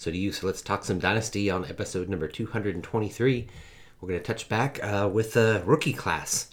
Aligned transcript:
So 0.00 0.10
to 0.10 0.16
you, 0.16 0.32
so 0.32 0.46
let's 0.46 0.62
talk 0.62 0.82
some 0.82 0.98
Dynasty 0.98 1.50
on 1.50 1.66
episode 1.66 2.08
number 2.08 2.26
223. 2.26 3.46
We're 4.00 4.08
going 4.08 4.18
to 4.18 4.24
touch 4.24 4.48
back 4.48 4.82
uh, 4.82 5.10
with 5.12 5.34
the 5.34 5.62
rookie 5.66 5.92
class, 5.92 6.48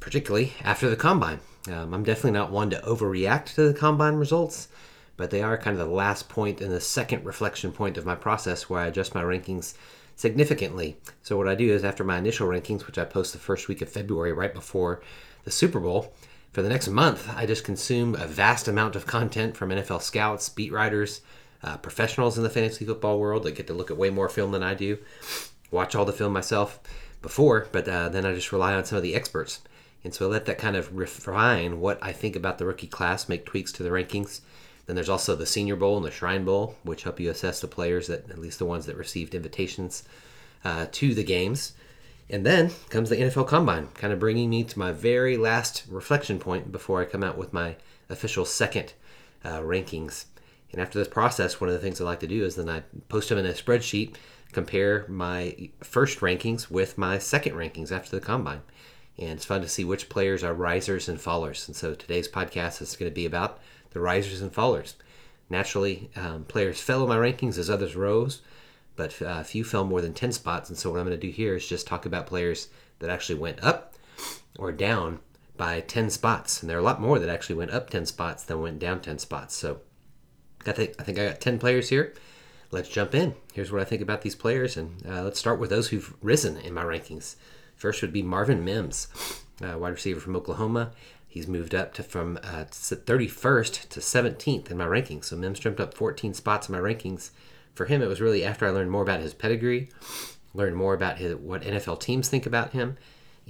particularly 0.00 0.52
after 0.64 0.90
the 0.90 0.96
combine. 0.96 1.38
Um, 1.70 1.94
I'm 1.94 2.02
definitely 2.02 2.32
not 2.32 2.50
one 2.50 2.70
to 2.70 2.80
overreact 2.80 3.54
to 3.54 3.68
the 3.68 3.78
combine 3.78 4.16
results, 4.16 4.66
but 5.16 5.30
they 5.30 5.42
are 5.42 5.56
kind 5.56 5.78
of 5.78 5.86
the 5.86 5.94
last 5.94 6.28
point 6.28 6.60
and 6.60 6.72
the 6.72 6.80
second 6.80 7.24
reflection 7.24 7.70
point 7.70 7.96
of 7.98 8.04
my 8.04 8.16
process 8.16 8.68
where 8.68 8.80
I 8.80 8.88
adjust 8.88 9.14
my 9.14 9.22
rankings 9.22 9.74
significantly. 10.16 10.96
So 11.22 11.36
what 11.36 11.46
I 11.46 11.54
do 11.54 11.72
is 11.72 11.84
after 11.84 12.02
my 12.02 12.18
initial 12.18 12.48
rankings, 12.48 12.84
which 12.84 12.98
I 12.98 13.04
post 13.04 13.32
the 13.32 13.38
first 13.38 13.68
week 13.68 13.80
of 13.80 13.88
February, 13.88 14.32
right 14.32 14.52
before 14.52 15.02
the 15.44 15.52
Super 15.52 15.78
Bowl, 15.78 16.12
for 16.50 16.62
the 16.62 16.68
next 16.68 16.88
month, 16.88 17.30
I 17.36 17.46
just 17.46 17.62
consume 17.62 18.16
a 18.16 18.26
vast 18.26 18.66
amount 18.66 18.96
of 18.96 19.06
content 19.06 19.56
from 19.56 19.70
NFL 19.70 20.02
scouts, 20.02 20.48
beat 20.48 20.72
writers, 20.72 21.20
uh, 21.66 21.76
professionals 21.78 22.38
in 22.38 22.44
the 22.44 22.50
fantasy 22.50 22.84
football 22.84 23.18
world 23.18 23.42
that 23.42 23.56
get 23.56 23.66
to 23.66 23.74
look 23.74 23.90
at 23.90 23.96
way 23.96 24.08
more 24.08 24.28
film 24.28 24.52
than 24.52 24.62
I 24.62 24.74
do, 24.74 24.98
watch 25.70 25.94
all 25.94 26.04
the 26.04 26.12
film 26.12 26.32
myself 26.32 26.78
before, 27.20 27.66
but 27.72 27.88
uh, 27.88 28.08
then 28.08 28.24
I 28.24 28.34
just 28.34 28.52
rely 28.52 28.72
on 28.74 28.84
some 28.84 28.96
of 28.96 29.02
the 29.02 29.16
experts. 29.16 29.60
And 30.04 30.14
so 30.14 30.26
I 30.26 30.28
let 30.28 30.46
that 30.46 30.58
kind 30.58 30.76
of 30.76 30.96
refine 30.96 31.80
what 31.80 31.98
I 32.00 32.12
think 32.12 32.36
about 32.36 32.58
the 32.58 32.64
rookie 32.64 32.86
class, 32.86 33.28
make 33.28 33.44
tweaks 33.44 33.72
to 33.72 33.82
the 33.82 33.90
rankings. 33.90 34.40
Then 34.86 34.94
there's 34.94 35.08
also 35.08 35.34
the 35.34 35.46
Senior 35.46 35.74
Bowl 35.74 35.96
and 35.96 36.06
the 36.06 36.12
Shrine 36.12 36.44
Bowl, 36.44 36.76
which 36.84 37.02
help 37.02 37.18
you 37.18 37.28
assess 37.28 37.60
the 37.60 37.66
players 37.66 38.06
that, 38.06 38.30
at 38.30 38.38
least 38.38 38.60
the 38.60 38.64
ones 38.64 38.86
that 38.86 38.96
received 38.96 39.34
invitations 39.34 40.04
uh, 40.64 40.86
to 40.92 41.14
the 41.14 41.24
games. 41.24 41.72
And 42.30 42.46
then 42.46 42.70
comes 42.90 43.10
the 43.10 43.16
NFL 43.16 43.48
Combine, 43.48 43.88
kind 43.94 44.12
of 44.12 44.20
bringing 44.20 44.50
me 44.50 44.62
to 44.62 44.78
my 44.78 44.92
very 44.92 45.36
last 45.36 45.84
reflection 45.88 46.38
point 46.38 46.70
before 46.70 47.00
I 47.00 47.04
come 47.04 47.24
out 47.24 47.36
with 47.36 47.52
my 47.52 47.74
official 48.08 48.44
second 48.44 48.92
uh, 49.44 49.60
rankings. 49.60 50.26
And 50.72 50.80
after 50.80 50.98
this 50.98 51.08
process, 51.08 51.60
one 51.60 51.68
of 51.68 51.74
the 51.74 51.80
things 51.80 52.00
I 52.00 52.04
like 52.04 52.20
to 52.20 52.26
do 52.26 52.44
is 52.44 52.56
then 52.56 52.68
I 52.68 52.82
post 53.08 53.28
them 53.28 53.38
in 53.38 53.46
a 53.46 53.52
spreadsheet, 53.52 54.16
compare 54.52 55.06
my 55.08 55.70
first 55.82 56.20
rankings 56.20 56.70
with 56.70 56.98
my 56.98 57.18
second 57.18 57.54
rankings 57.54 57.92
after 57.92 58.10
the 58.10 58.24
combine. 58.24 58.62
And 59.18 59.30
it's 59.30 59.44
fun 59.44 59.62
to 59.62 59.68
see 59.68 59.84
which 59.84 60.08
players 60.08 60.44
are 60.44 60.52
risers 60.52 61.08
and 61.08 61.18
fallers. 61.18 61.66
And 61.66 61.76
so 61.76 61.94
today's 61.94 62.28
podcast 62.28 62.82
is 62.82 62.96
going 62.96 63.10
to 63.10 63.14
be 63.14 63.26
about 63.26 63.60
the 63.90 64.00
risers 64.00 64.42
and 64.42 64.52
fallers. 64.52 64.94
Naturally, 65.48 66.10
um, 66.16 66.44
players 66.44 66.80
fell 66.80 67.02
in 67.02 67.08
my 67.08 67.16
rankings 67.16 67.56
as 67.56 67.70
others 67.70 67.96
rose, 67.96 68.42
but 68.96 69.20
uh, 69.22 69.42
few 69.42 69.64
fell 69.64 69.84
more 69.84 70.00
than 70.00 70.12
10 70.12 70.32
spots. 70.32 70.68
And 70.68 70.78
so 70.78 70.90
what 70.90 70.98
I'm 70.98 71.06
going 71.06 71.18
to 71.18 71.26
do 71.26 71.32
here 71.32 71.54
is 71.54 71.66
just 71.66 71.86
talk 71.86 72.04
about 72.04 72.26
players 72.26 72.68
that 72.98 73.10
actually 73.10 73.38
went 73.38 73.62
up 73.62 73.94
or 74.58 74.72
down 74.72 75.20
by 75.56 75.80
10 75.80 76.10
spots. 76.10 76.60
And 76.60 76.68
there 76.68 76.76
are 76.76 76.80
a 76.80 76.84
lot 76.84 77.00
more 77.00 77.18
that 77.18 77.28
actually 77.28 77.56
went 77.56 77.70
up 77.70 77.88
10 77.88 78.06
spots 78.06 78.44
than 78.44 78.60
went 78.60 78.78
down 78.78 79.00
10 79.00 79.18
spots. 79.18 79.54
So 79.54 79.80
I 80.68 80.72
think 80.72 80.94
I 80.98 81.02
think 81.02 81.18
I 81.18 81.26
got 81.26 81.40
ten 81.40 81.58
players 81.58 81.88
here. 81.88 82.14
Let's 82.70 82.88
jump 82.88 83.14
in. 83.14 83.34
Here's 83.52 83.70
what 83.70 83.80
I 83.80 83.84
think 83.84 84.02
about 84.02 84.22
these 84.22 84.34
players, 84.34 84.76
and 84.76 85.02
uh, 85.08 85.22
let's 85.22 85.38
start 85.38 85.60
with 85.60 85.70
those 85.70 85.88
who've 85.88 86.14
risen 86.20 86.56
in 86.56 86.74
my 86.74 86.82
rankings. 86.82 87.36
First 87.76 88.02
would 88.02 88.12
be 88.12 88.22
Marvin 88.22 88.64
Mims, 88.64 89.08
uh, 89.62 89.78
wide 89.78 89.90
receiver 89.90 90.18
from 90.18 90.34
Oklahoma. 90.34 90.90
He's 91.28 91.46
moved 91.46 91.74
up 91.74 91.92
to 91.94 92.02
from 92.02 92.38
uh, 92.42 92.64
31st 92.70 93.88
to 93.90 94.00
17th 94.00 94.70
in 94.70 94.78
my 94.78 94.86
rankings. 94.86 95.24
So 95.26 95.36
Mims 95.36 95.60
jumped 95.60 95.80
up 95.80 95.92
14 95.92 96.32
spots 96.32 96.68
in 96.68 96.74
my 96.74 96.80
rankings. 96.80 97.30
For 97.74 97.84
him, 97.84 98.00
it 98.00 98.08
was 98.08 98.22
really 98.22 98.42
after 98.42 98.66
I 98.66 98.70
learned 98.70 98.90
more 98.90 99.02
about 99.02 99.20
his 99.20 99.34
pedigree, 99.34 99.90
learned 100.54 100.76
more 100.76 100.94
about 100.94 101.18
his, 101.18 101.34
what 101.36 101.60
NFL 101.60 102.00
teams 102.00 102.28
think 102.28 102.46
about 102.46 102.72
him, 102.72 102.96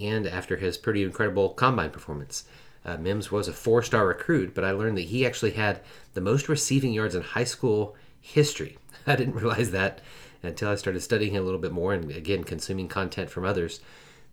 and 0.00 0.26
after 0.26 0.56
his 0.56 0.76
pretty 0.76 1.04
incredible 1.04 1.50
combine 1.50 1.90
performance. 1.90 2.44
Uh, 2.86 2.96
Mims 2.96 3.32
was 3.32 3.48
a 3.48 3.52
four 3.52 3.82
star 3.82 4.06
recruit, 4.06 4.54
but 4.54 4.64
I 4.64 4.70
learned 4.70 4.96
that 4.96 5.06
he 5.06 5.26
actually 5.26 5.50
had 5.50 5.80
the 6.14 6.20
most 6.20 6.48
receiving 6.48 6.92
yards 6.92 7.16
in 7.16 7.22
high 7.22 7.44
school 7.44 7.96
history. 8.20 8.78
I 9.06 9.16
didn't 9.16 9.34
realize 9.34 9.72
that 9.72 10.00
until 10.42 10.70
I 10.70 10.76
started 10.76 11.00
studying 11.00 11.34
him 11.34 11.42
a 11.42 11.44
little 11.44 11.60
bit 11.60 11.72
more 11.72 11.92
and 11.92 12.08
again 12.12 12.44
consuming 12.44 12.86
content 12.86 13.28
from 13.28 13.44
others 13.44 13.80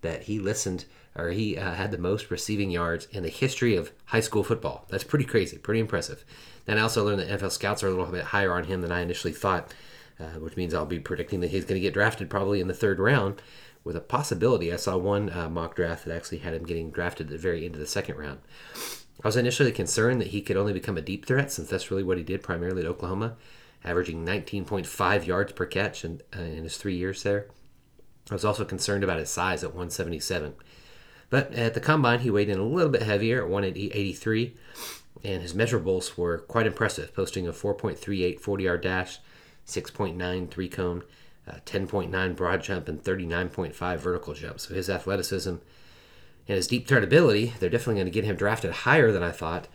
that 0.02 0.24
he 0.24 0.38
listened 0.38 0.86
or 1.16 1.30
he 1.30 1.58
uh, 1.58 1.74
had 1.74 1.92
the 1.92 1.98
most 1.98 2.30
receiving 2.30 2.70
yards 2.70 3.08
in 3.12 3.24
the 3.24 3.30
history 3.30 3.76
of 3.76 3.92
high 4.06 4.20
school 4.20 4.44
football. 4.44 4.86
That's 4.90 5.04
pretty 5.04 5.26
crazy, 5.26 5.58
pretty 5.58 5.80
impressive. 5.80 6.24
Then 6.66 6.78
I 6.78 6.82
also 6.82 7.04
learned 7.04 7.20
that 7.20 7.40
NFL 7.40 7.52
scouts 7.52 7.84
are 7.84 7.88
a 7.88 7.92
little 7.92 8.06
bit 8.06 8.26
higher 8.26 8.54
on 8.54 8.66
him 8.66 8.82
than 8.82 8.92
I 8.92 9.02
initially 9.02 9.34
thought, 9.34 9.74
uh, 10.20 10.40
which 10.40 10.58
means 10.58 10.74
I'll 10.74 10.86
be 10.86 11.00
predicting 11.00 11.40
that 11.42 11.52
he's 11.52 11.66
going 11.66 11.80
to 11.80 11.86
get 11.86 11.94
drafted 11.94 12.30
probably 12.30 12.62
in 12.62 12.68
the 12.68 12.74
third 12.74 13.00
round 13.00 13.42
with 13.84 13.96
a 13.96 14.02
possibility. 14.02 14.72
I 14.72 14.78
saw 14.78 14.98
one 14.98 15.30
uh, 15.30 15.50
mock 15.50 15.76
draft 15.76 16.06
that 16.06 16.16
actually 16.16 16.40
had 16.40 16.54
him 16.54 16.66
getting 16.66 16.92
drafted 16.92 17.28
at 17.28 17.32
the 17.34 17.38
very 17.38 17.66
end 17.66 17.76
of 17.76 17.82
the 17.82 17.88
second 17.88 18.18
round. 18.18 18.40
I 19.24 19.28
was 19.28 19.38
initially 19.38 19.72
concerned 19.72 20.22
that 20.22 20.28
he 20.28 20.42
could 20.42 20.58
only 20.58 20.74
become 20.74 20.98
a 20.98 21.02
deep 21.02 21.26
threat 21.26 21.52
since 21.52 21.70
that's 21.70 21.92
really 21.92 22.04
what 22.04 22.18
he 22.18 22.24
did 22.24 22.44
primarily 22.44 22.82
at 22.82 22.88
Oklahoma, 22.88 23.36
averaging 23.84 24.26
19.5 24.26 25.26
yards 25.26 25.52
per 25.52 25.66
catch 25.66 26.04
in, 26.04 26.22
uh, 26.36 26.42
in 26.42 26.64
his 26.64 26.78
three 26.78 26.96
years 26.96 27.24
there. 27.24 27.48
I 28.30 28.34
was 28.34 28.46
also 28.46 28.66
concerned 28.66 29.04
about 29.04 29.20
his 29.20 29.30
size 29.30 29.64
at 29.64 29.72
177. 29.72 30.56
But 31.30 31.54
at 31.54 31.74
the 31.74 31.80
combine, 31.80 32.20
he 32.20 32.30
weighed 32.30 32.50
in 32.50 32.60
a 32.60 32.64
little 32.64 32.92
bit 32.92 33.02
heavier 33.02 33.44
at 33.44 33.50
183, 33.50 34.56
and 35.24 35.42
his 35.42 35.54
measurables 35.54 36.18
were 36.18 36.40
quite 36.40 36.68
impressive, 36.68 37.14
posting 37.14 37.48
a 37.48 37.52
4.38 37.52 38.40
40 38.40 38.64
yard 38.64 38.82
dash, 38.82 39.20
6.9 39.66 40.50
three 40.52 40.70
cone, 40.70 41.04
uh, 41.48 41.56
10.9 41.66 42.36
broad 42.36 42.64
jump 42.64 42.88
and 42.88 43.04
39.5 43.04 43.98
vertical 43.98 44.34
jump. 44.34 44.60
So 44.60 44.74
his 44.74 44.90
athleticism 44.90 45.50
and 45.50 45.62
his 46.56 46.68
deep 46.68 46.88
threat 46.88 47.04
ability, 47.04 47.54
they're 47.60 47.70
definitely 47.70 47.96
going 47.96 48.06
to 48.06 48.12
get 48.12 48.26
him 48.26 48.36
drafted 48.36 48.72
higher 48.72 49.12
than 49.12 49.24
I 49.24 49.32
thought. 49.32 49.68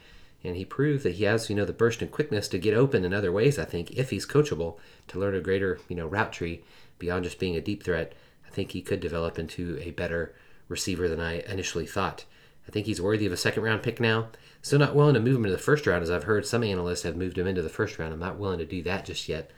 And 0.45 0.57
he 0.57 0.65
proved 0.65 1.03
that 1.03 1.17
he 1.17 1.25
has, 1.25 1.51
you 1.51 1.57
know, 1.57 1.65
the 1.65 1.73
burst 1.73 2.01
and 2.01 2.11
quickness 2.11 2.49
to 2.49 2.59
get 2.59 2.75
open 2.75 3.05
in 3.05 3.13
other 3.13 3.33
ways, 3.33 3.59
I 3.59 3.65
think, 3.65 3.91
if 3.93 4.11
he's 4.11 4.27
coachable, 4.27 4.79
to 5.09 5.19
learn 5.19 5.35
a 5.35 5.41
greater, 5.41 5.81
you 5.89 5.97
know, 5.97 6.07
route 6.07 6.33
tree 6.33 6.63
beyond 6.99 7.25
just 7.25 7.41
being 7.41 7.57
a 7.57 7.61
deep 7.61 7.83
threat. 7.83 8.13
I 8.47 8.51
think 8.51 8.71
he 8.71 8.81
could 8.81 9.01
develop 9.01 9.39
into 9.39 9.79
a 9.83 9.91
better 9.91 10.35
receiver 10.69 11.09
than 11.09 11.21
I 11.21 11.41
initially 11.41 11.87
thought. 11.87 12.25
I 12.67 12.71
think 12.71 12.87
he's 12.87 13.01
worthy 13.01 13.27
of 13.27 13.33
a 13.33 13.37
second 13.37 13.63
round 13.63 13.83
pick 13.83 13.99
now. 13.99 14.29
Still 14.63 14.79
not 14.79 14.95
willing 14.95 15.15
to 15.15 15.21
move 15.21 15.37
him 15.37 15.45
into 15.45 15.57
the 15.57 15.63
first 15.63 15.87
round, 15.87 16.03
as 16.03 16.11
I've 16.11 16.25
heard 16.25 16.47
some 16.47 16.63
analysts 16.63 17.03
have 17.03 17.17
moved 17.17 17.37
him 17.37 17.47
into 17.47 17.63
the 17.63 17.69
first 17.69 17.99
round. 17.99 18.13
I'm 18.13 18.21
not 18.21 18.39
willing 18.39 18.59
to 18.59 18.67
do 18.67 18.83
that 18.83 19.07
just 19.07 19.29
yet 19.29 19.51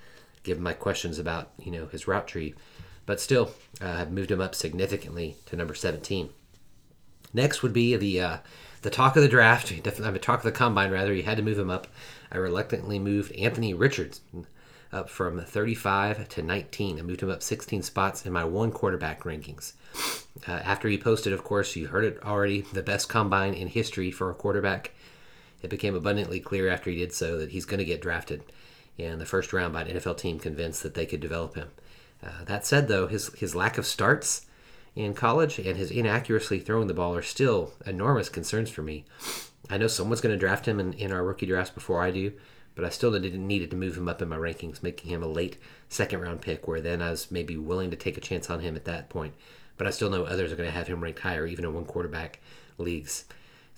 given 0.42 0.62
my 0.62 0.72
questions 0.72 1.18
about 1.18 1.50
you 1.58 1.70
know 1.70 1.86
his 1.86 2.08
route 2.08 2.26
tree, 2.26 2.54
but 3.06 3.20
still 3.20 3.52
uh, 3.80 3.96
have 3.96 4.12
moved 4.12 4.30
him 4.30 4.40
up 4.40 4.54
significantly 4.54 5.36
to 5.46 5.56
number 5.56 5.74
17. 5.74 6.30
Next 7.32 7.62
would 7.62 7.72
be 7.72 7.96
the 7.96 8.20
uh, 8.20 8.38
the 8.82 8.90
talk 8.90 9.16
of 9.16 9.22
the 9.22 9.28
draft. 9.28 9.68
Definitely, 9.82 10.12
the 10.12 10.18
talk 10.18 10.40
of 10.40 10.44
the 10.44 10.52
combine 10.52 10.90
rather. 10.90 11.14
You 11.14 11.22
had 11.22 11.36
to 11.36 11.42
move 11.42 11.58
him 11.58 11.70
up. 11.70 11.86
I 12.32 12.38
reluctantly 12.38 12.98
moved 12.98 13.32
Anthony 13.32 13.74
Richardson 13.74 14.46
up 14.92 15.08
from 15.08 15.40
35 15.40 16.28
to 16.28 16.42
19. 16.42 16.98
I 16.98 17.02
moved 17.02 17.22
him 17.22 17.30
up 17.30 17.42
16 17.42 17.82
spots 17.82 18.26
in 18.26 18.32
my 18.32 18.44
one 18.44 18.72
quarterback 18.72 19.22
rankings. 19.22 19.74
Uh, 20.48 20.52
after 20.52 20.88
he 20.88 20.98
posted, 20.98 21.32
of 21.32 21.44
course, 21.44 21.76
you 21.76 21.88
heard 21.88 22.04
it 22.04 22.18
already, 22.24 22.62
the 22.72 22.82
best 22.82 23.08
combine 23.08 23.54
in 23.54 23.68
history 23.68 24.10
for 24.10 24.30
a 24.30 24.34
quarterback. 24.34 24.92
It 25.62 25.70
became 25.70 25.94
abundantly 25.94 26.40
clear 26.40 26.68
after 26.68 26.90
he 26.90 26.96
did 26.96 27.12
so 27.12 27.38
that 27.38 27.50
he's 27.50 27.66
going 27.66 27.78
to 27.78 27.84
get 27.84 28.00
drafted 28.00 28.42
in 29.02 29.18
the 29.18 29.26
first 29.26 29.52
round 29.52 29.72
by 29.72 29.82
an 29.82 29.96
NFL 29.96 30.18
team 30.18 30.38
convinced 30.38 30.82
that 30.82 30.94
they 30.94 31.06
could 31.06 31.20
develop 31.20 31.54
him. 31.54 31.70
Uh, 32.22 32.44
that 32.44 32.66
said, 32.66 32.88
though, 32.88 33.06
his, 33.06 33.32
his 33.34 33.54
lack 33.54 33.78
of 33.78 33.86
starts 33.86 34.46
in 34.94 35.14
college 35.14 35.58
and 35.58 35.76
his 35.76 35.90
inaccuracy 35.90 36.58
throwing 36.58 36.86
the 36.86 36.94
ball 36.94 37.14
are 37.14 37.22
still 37.22 37.72
enormous 37.86 38.28
concerns 38.28 38.70
for 38.70 38.82
me. 38.82 39.04
I 39.68 39.78
know 39.78 39.86
someone's 39.86 40.20
going 40.20 40.34
to 40.34 40.38
draft 40.38 40.66
him 40.66 40.80
in, 40.80 40.92
in 40.94 41.12
our 41.12 41.24
rookie 41.24 41.46
drafts 41.46 41.72
before 41.72 42.02
I 42.02 42.10
do, 42.10 42.32
but 42.74 42.84
I 42.84 42.88
still 42.88 43.12
didn't 43.12 43.46
needed 43.46 43.70
to 43.70 43.76
move 43.76 43.96
him 43.96 44.08
up 44.08 44.20
in 44.20 44.28
my 44.28 44.36
rankings, 44.36 44.82
making 44.82 45.10
him 45.10 45.22
a 45.22 45.28
late 45.28 45.58
second 45.88 46.20
round 46.20 46.40
pick, 46.40 46.66
where 46.66 46.80
then 46.80 47.00
I 47.00 47.10
was 47.10 47.30
maybe 47.30 47.56
willing 47.56 47.90
to 47.90 47.96
take 47.96 48.16
a 48.16 48.22
chance 48.22 48.50
on 48.50 48.60
him 48.60 48.76
at 48.76 48.84
that 48.86 49.08
point. 49.08 49.34
But 49.76 49.86
I 49.86 49.90
still 49.90 50.10
know 50.10 50.24
others 50.24 50.52
are 50.52 50.56
going 50.56 50.68
to 50.68 50.74
have 50.74 50.88
him 50.88 51.02
ranked 51.02 51.20
higher, 51.20 51.46
even 51.46 51.64
in 51.64 51.72
one 51.72 51.84
quarterback 51.84 52.40
leagues. 52.78 53.24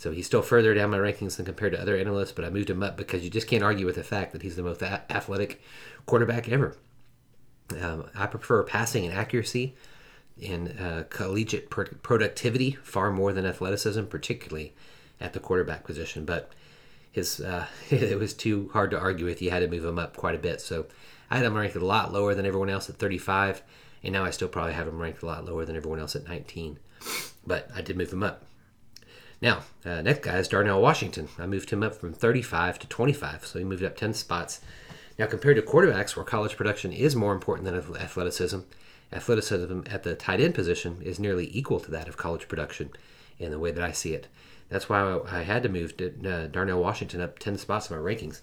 So 0.02 0.10
he's 0.10 0.26
still 0.26 0.43
further 0.43 0.75
down 0.75 0.90
my 0.90 0.99
rankings 0.99 1.37
than 1.37 1.46
compared 1.46 1.75
to 1.75 1.81
other 1.81 1.96
analysts, 1.96 2.32
but 2.32 2.44
I 2.44 2.50
moved 2.50 2.69
him 2.69 2.82
up 2.82 2.96
because 2.96 3.22
you 3.22 3.31
just 3.31 3.46
can't 3.46 3.62
argue 3.62 3.87
with 3.87 3.94
the 3.94 4.02
fact 4.02 4.32
that 4.32 4.43
he's 4.43 4.56
the 4.56 4.62
most 4.64 4.82
a- 4.82 5.04
athletic 5.08 5.62
quarterback 6.06 6.49
ever. 6.49 6.76
Um, 7.81 8.06
I 8.12 8.26
prefer 8.26 8.64
passing 8.64 9.04
and 9.06 9.14
accuracy 9.14 9.76
and 10.44 10.76
uh, 10.81 11.04
collegiate 11.04 11.70
pr- 11.70 11.94
productivity 12.02 12.72
far 12.82 13.12
more 13.12 13.32
than 13.32 13.46
athleticism, 13.46 14.06
particularly 14.06 14.75
at 15.20 15.34
the 15.34 15.38
quarterback 15.38 15.84
position. 15.84 16.25
But 16.25 16.50
his 17.12 17.38
uh, 17.38 17.66
it 17.90 18.19
was 18.19 18.34
too 18.34 18.70
hard 18.72 18.90
to 18.90 18.99
argue 18.99 19.26
with. 19.26 19.40
You 19.40 19.50
had 19.50 19.60
to 19.60 19.69
move 19.69 19.84
him 19.84 20.00
up 20.00 20.16
quite 20.16 20.34
a 20.34 20.38
bit. 20.38 20.60
So 20.60 20.87
I 21.31 21.37
had 21.37 21.46
him 21.46 21.54
ranked 21.54 21.76
a 21.76 21.87
lot 21.87 22.12
lower 22.12 22.34
than 22.34 22.44
everyone 22.44 22.70
else 22.70 22.90
at 22.90 22.96
35, 22.96 23.62
and 24.02 24.12
now 24.12 24.25
I 24.25 24.31
still 24.31 24.49
probably 24.49 24.72
have 24.72 24.88
him 24.88 25.00
ranked 25.00 25.22
a 25.22 25.26
lot 25.26 25.44
lower 25.44 25.64
than 25.64 25.76
everyone 25.76 26.00
else 26.00 26.16
at 26.16 26.26
19. 26.26 26.81
But 27.46 27.70
I 27.72 27.82
did 27.82 27.96
move 27.96 28.12
him 28.12 28.25
up. 28.25 28.44
Now, 29.43 29.65
uh, 29.85 30.00
next 30.03 30.23
guy 30.23 30.39
is 30.39 30.47
Darnell 30.47 30.81
Washington. 30.81 31.29
I 31.37 31.47
moved 31.47 31.71
him 31.71 31.83
up 31.83 31.97
from 31.97 32.12
35 32.12 32.79
to 32.79 32.87
25, 32.87 33.44
so 33.44 33.59
he 33.59 33.65
moved 33.65 33.83
up 33.83 33.97
10 33.97 34.15
spots. 34.15 34.61
Now, 35.19 35.27
compared 35.27 35.56
to 35.56 35.62
quarterbacks, 35.62 36.15
where 36.15 36.25
college 36.25 36.56
production 36.56 36.93
is 36.93 37.17
more 37.17 37.33
important 37.33 37.67
than 37.67 37.75
athleticism, 37.75 38.61
athleticism 39.12 39.81
at 39.91 40.05
the 40.05 40.15
tight 40.15 40.41
end 40.41 40.55
position 40.55 41.03
is 41.03 41.19
nearly 41.19 41.50
equal 41.53 41.81
to 41.81 41.91
that 41.91 42.06
of 42.06 42.17
college 42.17 42.47
production 42.47 42.91
in 43.41 43.50
the 43.50 43.59
way 43.59 43.73
that 43.73 43.83
I 43.83 43.91
see 43.91 44.15
it. 44.15 44.29
That's 44.69 44.89
why 44.89 45.21
I 45.29 45.43
had 45.43 45.65
to 45.65 45.69
move 45.69 45.95
uh, 46.00 46.47
Darnell 46.47 46.81
Washington 46.81 47.21
up 47.21 47.41
10 47.41 47.59
spots 47.59 47.91
in 47.91 47.97
my 47.97 48.03
rankings. 48.03 48.43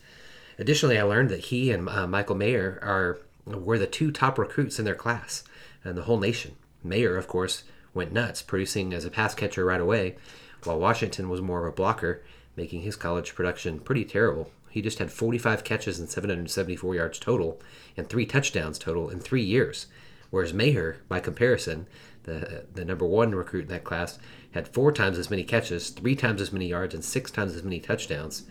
Additionally, 0.60 1.00
I 1.00 1.04
learned 1.04 1.30
that 1.30 1.46
he 1.46 1.72
and 1.72 1.88
uh, 1.88 2.08
Michael 2.08 2.36
Mayer 2.36 2.78
are 2.82 3.20
were 3.46 3.80
the 3.80 3.88
two 3.88 4.12
top 4.12 4.38
recruits 4.38 4.78
in 4.78 4.86
their 4.86 4.96
class 4.96 5.46
and 5.84 5.98
the 5.98 6.04
whole 6.04 6.20
nation. 6.20 6.58
Mayer, 6.84 7.16
of 7.16 7.28
course, 7.28 7.64
went 7.94 8.12
nuts, 8.12 8.42
producing 8.42 8.94
as 8.94 9.06
a 9.06 9.10
pass 9.10 9.34
catcher 9.34 9.66
right 9.66 9.82
away, 9.82 10.18
while 10.64 10.80
Washington 10.80 11.30
was 11.30 11.42
more 11.42 11.66
of 11.66 11.74
a 11.74 11.76
blocker, 11.76 12.24
making 12.56 12.82
his 12.82 12.96
college 12.96 13.36
production 13.36 13.80
pretty 13.80 14.06
terrible. 14.06 14.52
He 14.70 14.82
just 14.82 15.00
had 15.00 15.12
45 15.12 15.64
catches 15.64 16.00
and 16.00 16.10
774 16.10 16.96
yards 16.96 17.20
total 17.20 17.62
and 17.98 18.08
three 18.08 18.26
touchdowns 18.26 18.78
total 18.78 19.10
in 19.10 19.20
three 19.20 19.44
years. 19.44 19.88
Whereas 20.30 20.54
Mayer, 20.54 20.98
by 21.08 21.20
comparison, 21.20 21.88
the, 22.24 22.66
the 22.74 22.86
number 22.86 23.06
one 23.06 23.34
recruit 23.34 23.64
in 23.64 23.70
that 23.70 23.84
class, 23.84 24.20
had 24.52 24.68
four 24.68 24.92
times 24.92 25.18
as 25.18 25.30
many 25.30 25.44
catches, 25.44 25.90
three 25.90 26.16
times 26.16 26.42
as 26.42 26.54
many 26.54 26.68
yards, 26.68 26.94
and 26.94 27.04
six 27.04 27.32
times 27.32 27.56
as 27.56 27.64
many 27.64 27.80
touchdowns 27.80 28.44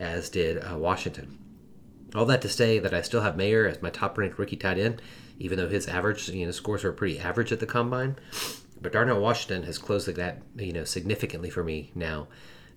as 0.00 0.28
did 0.28 0.58
uh, 0.58 0.76
Washington. 0.76 1.38
All 2.14 2.26
that 2.26 2.42
to 2.42 2.48
say 2.48 2.78
that 2.78 2.92
I 2.92 3.02
still 3.02 3.22
have 3.22 3.36
Mayer 3.36 3.66
as 3.66 3.80
my 3.80 3.90
top 3.90 4.18
ranked 4.18 4.38
rookie 4.38 4.56
tight 4.56 4.78
end, 4.78 5.00
even 5.38 5.58
though 5.58 5.68
his 5.68 5.88
average 5.88 6.28
you 6.28 6.44
know 6.44 6.52
scores 6.52 6.84
were 6.84 6.92
pretty 6.92 7.18
average 7.18 7.52
at 7.52 7.60
the 7.60 7.66
combine. 7.66 8.16
But 8.82 8.92
Darnell 8.92 9.20
Washington 9.20 9.62
has 9.62 9.78
closed 9.78 10.08
the 10.08 10.12
gap, 10.12 10.38
you 10.56 10.72
know, 10.72 10.84
significantly 10.84 11.50
for 11.50 11.62
me 11.62 11.92
now, 11.94 12.26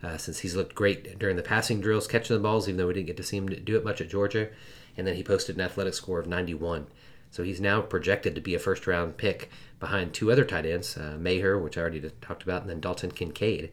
uh, 0.03 0.17
since 0.17 0.39
he's 0.39 0.55
looked 0.55 0.75
great 0.75 1.17
during 1.17 1.35
the 1.35 1.41
passing 1.41 1.81
drills, 1.81 2.07
catching 2.07 2.35
the 2.35 2.43
balls, 2.43 2.67
even 2.67 2.77
though 2.77 2.87
we 2.87 2.93
didn't 2.93 3.07
get 3.07 3.17
to 3.17 3.23
see 3.23 3.37
him 3.37 3.47
do 3.47 3.75
it 3.75 3.83
much 3.83 4.01
at 4.01 4.09
Georgia. 4.09 4.49
And 4.95 5.07
then 5.07 5.15
he 5.15 5.23
posted 5.23 5.55
an 5.55 5.61
athletic 5.61 5.95
score 5.95 6.19
of 6.19 6.27
91. 6.27 6.87
So 7.31 7.43
he's 7.43 7.59
now 7.59 7.81
projected 7.81 8.35
to 8.35 8.41
be 8.41 8.53
a 8.53 8.59
first 8.59 8.85
round 8.85 9.17
pick 9.17 9.49
behind 9.79 10.13
two 10.13 10.31
other 10.31 10.45
tight 10.45 10.65
ends, 10.65 10.95
uh, 10.95 11.17
Mayer, 11.19 11.57
which 11.59 11.77
I 11.77 11.81
already 11.81 12.09
talked 12.21 12.43
about, 12.43 12.61
and 12.61 12.69
then 12.69 12.79
Dalton 12.79 13.11
Kincaid. 13.11 13.71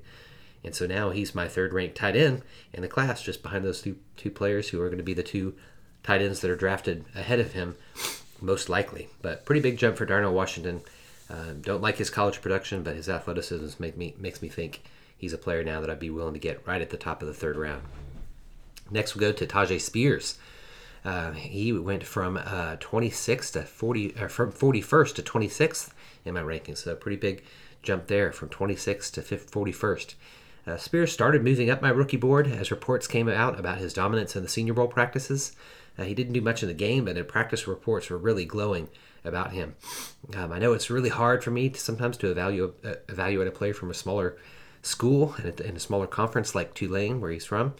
And 0.64 0.75
so 0.75 0.87
now 0.87 1.11
he's 1.11 1.35
my 1.35 1.49
third 1.49 1.73
ranked 1.73 1.96
tight 1.96 2.17
end 2.17 2.43
in 2.73 2.82
the 2.82 2.88
class, 2.88 3.23
just 3.23 3.43
behind 3.43 3.64
those 3.64 3.82
two, 3.82 3.99
two 4.17 4.31
players 4.31 4.70
who 4.70 4.81
are 4.81 4.88
going 4.88 4.99
to 4.99 5.05
be 5.05 5.14
the 5.14 5.23
two 5.23 5.55
tight 6.02 6.23
ends 6.23 6.40
that 6.40 6.50
are 6.50 6.56
drafted 6.56 7.05
ahead 7.14 7.40
of 7.40 7.52
him, 7.52 7.76
most 8.40 8.69
likely. 8.69 9.08
But 9.20 9.44
pretty 9.44 9.61
big 9.61 9.76
jump 9.76 9.96
for 9.96 10.06
Darnell 10.06 10.32
Washington. 10.32 10.82
Uh, 11.31 11.53
don't 11.61 11.83
like 11.83 11.97
his 11.97 12.11
college 12.11 12.43
production, 12.43 12.83
but 12.83 12.97
his 12.97 13.09
athleticism 13.09 13.83
make 13.83 13.97
me 13.97 14.15
makes 14.19 14.43
me 14.43 14.49
think 14.49 14.83
he's 15.17 15.33
a 15.33 15.39
player 15.39 15.65
now 15.65 15.81
that 15.81 15.89
I'd 15.89 15.99
be 15.99 16.11
willing 16.11 16.35
to 16.35 16.41
get 16.41 16.67
right 16.67 16.83
at 16.83 16.91
the 16.91 16.97
top 16.97 17.23
of 17.23 17.29
the 17.29 17.35
third 17.35 17.57
round. 17.57 17.83
Next, 18.91 19.15
we'll 19.15 19.31
go 19.31 19.33
to 19.33 19.47
Tyjae 19.47 19.81
Spears. 19.81 20.39
Uh, 21.05 21.33
he 21.33 21.73
went 21.73 22.05
from 22.05 22.37
uh, 22.37 22.77
26 22.79 23.53
to 23.53 23.63
40, 23.63 24.15
or 24.21 24.29
from 24.29 24.53
41st 24.53 25.15
to 25.17 25.23
26th 25.23 25.91
in 26.25 26.35
my 26.35 26.43
rankings. 26.43 26.79
So 26.79 26.93
a 26.93 26.97
pretty 26.97 27.17
big 27.17 27.43
jump 27.83 28.07
there 28.07 28.31
from 28.33 28.49
26th 28.49 29.13
to 29.13 29.23
41st. 29.23 30.15
Uh, 30.65 30.77
Spears 30.77 31.13
started 31.13 31.43
moving 31.43 31.71
up 31.71 31.83
my 31.83 31.89
rookie 31.89 32.17
board 32.17 32.47
as 32.47 32.71
reports 32.71 33.09
came 33.09 33.29
out 33.29 33.59
about 33.59 33.79
his 33.79 33.93
dominance 33.93 34.37
in 34.37 34.45
the 34.45 34.49
Senior 34.49 34.75
Bowl 34.75 34.87
practices. 34.87 35.57
Uh, 35.99 36.05
he 36.05 36.15
didn't 36.15 36.35
do 36.35 36.41
much 36.41 36.63
in 36.63 36.69
the 36.69 36.75
game, 36.75 37.05
but 37.05 37.17
the 37.17 37.25
practice 37.25 37.67
reports 37.67 38.09
were 38.09 38.19
really 38.19 38.45
glowing 38.45 38.89
about 39.25 39.53
him. 39.53 39.75
Um, 40.35 40.53
I 40.53 40.59
know 40.59 40.73
it's 40.73 40.91
really 40.91 41.09
hard 41.09 41.45
for 41.45 41.51
me 41.51 41.69
to 41.69 41.81
sometimes 41.81 42.17
to 42.19 42.31
evaluate 42.31 42.75
uh, 42.85 42.95
evaluate 43.09 43.49
a 43.49 43.53
player 43.53 43.75
from 43.75 43.91
a 43.91 43.95
smaller 43.95 44.37
school 44.83 45.35
and 45.43 45.61
in 45.61 45.77
a 45.77 45.81
smaller 45.81 46.07
conference 46.07 46.55
like 46.55 46.75
Tulane, 46.75 47.21
where 47.21 47.31
he's 47.31 47.47
from. 47.47 47.75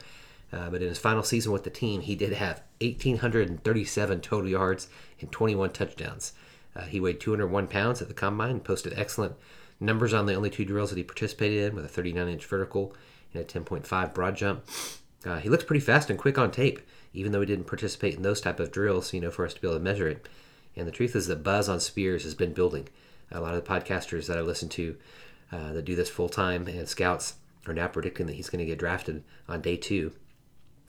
Uh, 0.53 0.69
but 0.69 0.83
in 0.83 0.89
his 0.89 0.99
final 0.99 1.23
season 1.23 1.50
with 1.50 1.65
the 1.65 1.71
team, 1.71 2.03
he 2.03 2.15
did 2.15 2.35
have 2.35 2.62
1,837 2.81 4.21
total 4.21 4.50
yards 4.50 4.89
and 5.21 5.33
21 5.33 5.71
touchdowns. 5.71 6.35
Uh, 6.77 6.83
he 6.83 7.00
weighed 7.00 7.21
201 7.21 7.67
pounds 7.69 8.03
at 8.03 8.09
the 8.09 8.15
combine 8.15 8.50
and 8.50 8.65
posted 8.65 8.93
excellent 8.97 9.35
numbers 9.81 10.12
on 10.12 10.27
the 10.27 10.35
only 10.35 10.50
two 10.50 10.65
drills 10.65 10.91
that 10.91 10.97
he 10.97 11.03
participated 11.03 11.71
in 11.71 11.75
with 11.75 11.85
a 11.85 11.89
39 11.89 12.29
inch 12.29 12.44
vertical 12.47 12.94
and 13.33 13.43
a 13.43 13.47
10.5 13.47 14.15
broad 14.15 14.37
jump. 14.37 14.65
Uh, 15.25 15.39
he 15.39 15.49
looks 15.49 15.65
pretty 15.65 15.85
fast 15.85 16.11
and 16.11 16.19
quick 16.19 16.37
on 16.39 16.50
tape, 16.50 16.81
even 17.12 17.33
though 17.33 17.41
he 17.41 17.47
didn't 17.47 17.67
participate 17.67 18.15
in 18.15 18.23
those 18.23 18.41
type 18.41 18.61
of 18.61 18.73
drills, 18.73 19.12
you 19.12 19.21
know, 19.21 19.31
for 19.31 19.47
us 19.47 19.55
to 19.55 19.61
be 19.61 19.69
able 19.69 19.79
to 19.79 19.83
measure 19.83 20.09
it. 20.09 20.29
And 20.76 20.86
the 20.86 20.92
truth 20.92 21.14
is 21.14 21.26
that 21.26 21.42
buzz 21.42 21.69
on 21.69 21.80
Spears 21.80 22.24
has 22.24 22.34
been 22.34 22.52
building. 22.52 22.88
A 23.30 23.40
lot 23.40 23.54
of 23.54 23.64
the 23.64 23.70
podcasters 23.70 24.26
that 24.26 24.38
I 24.38 24.42
listen 24.42 24.69
to 24.70 24.96
uh, 25.50 25.72
that 25.72 25.84
do 25.84 25.94
this 25.94 26.10
full 26.10 26.28
time 26.28 26.66
and 26.66 26.88
scouts 26.88 27.34
are 27.66 27.74
now 27.74 27.88
predicting 27.88 28.26
that 28.26 28.34
he's 28.34 28.50
going 28.50 28.60
to 28.60 28.66
get 28.66 28.78
drafted 28.78 29.22
on 29.48 29.60
day 29.60 29.76
two 29.76 30.12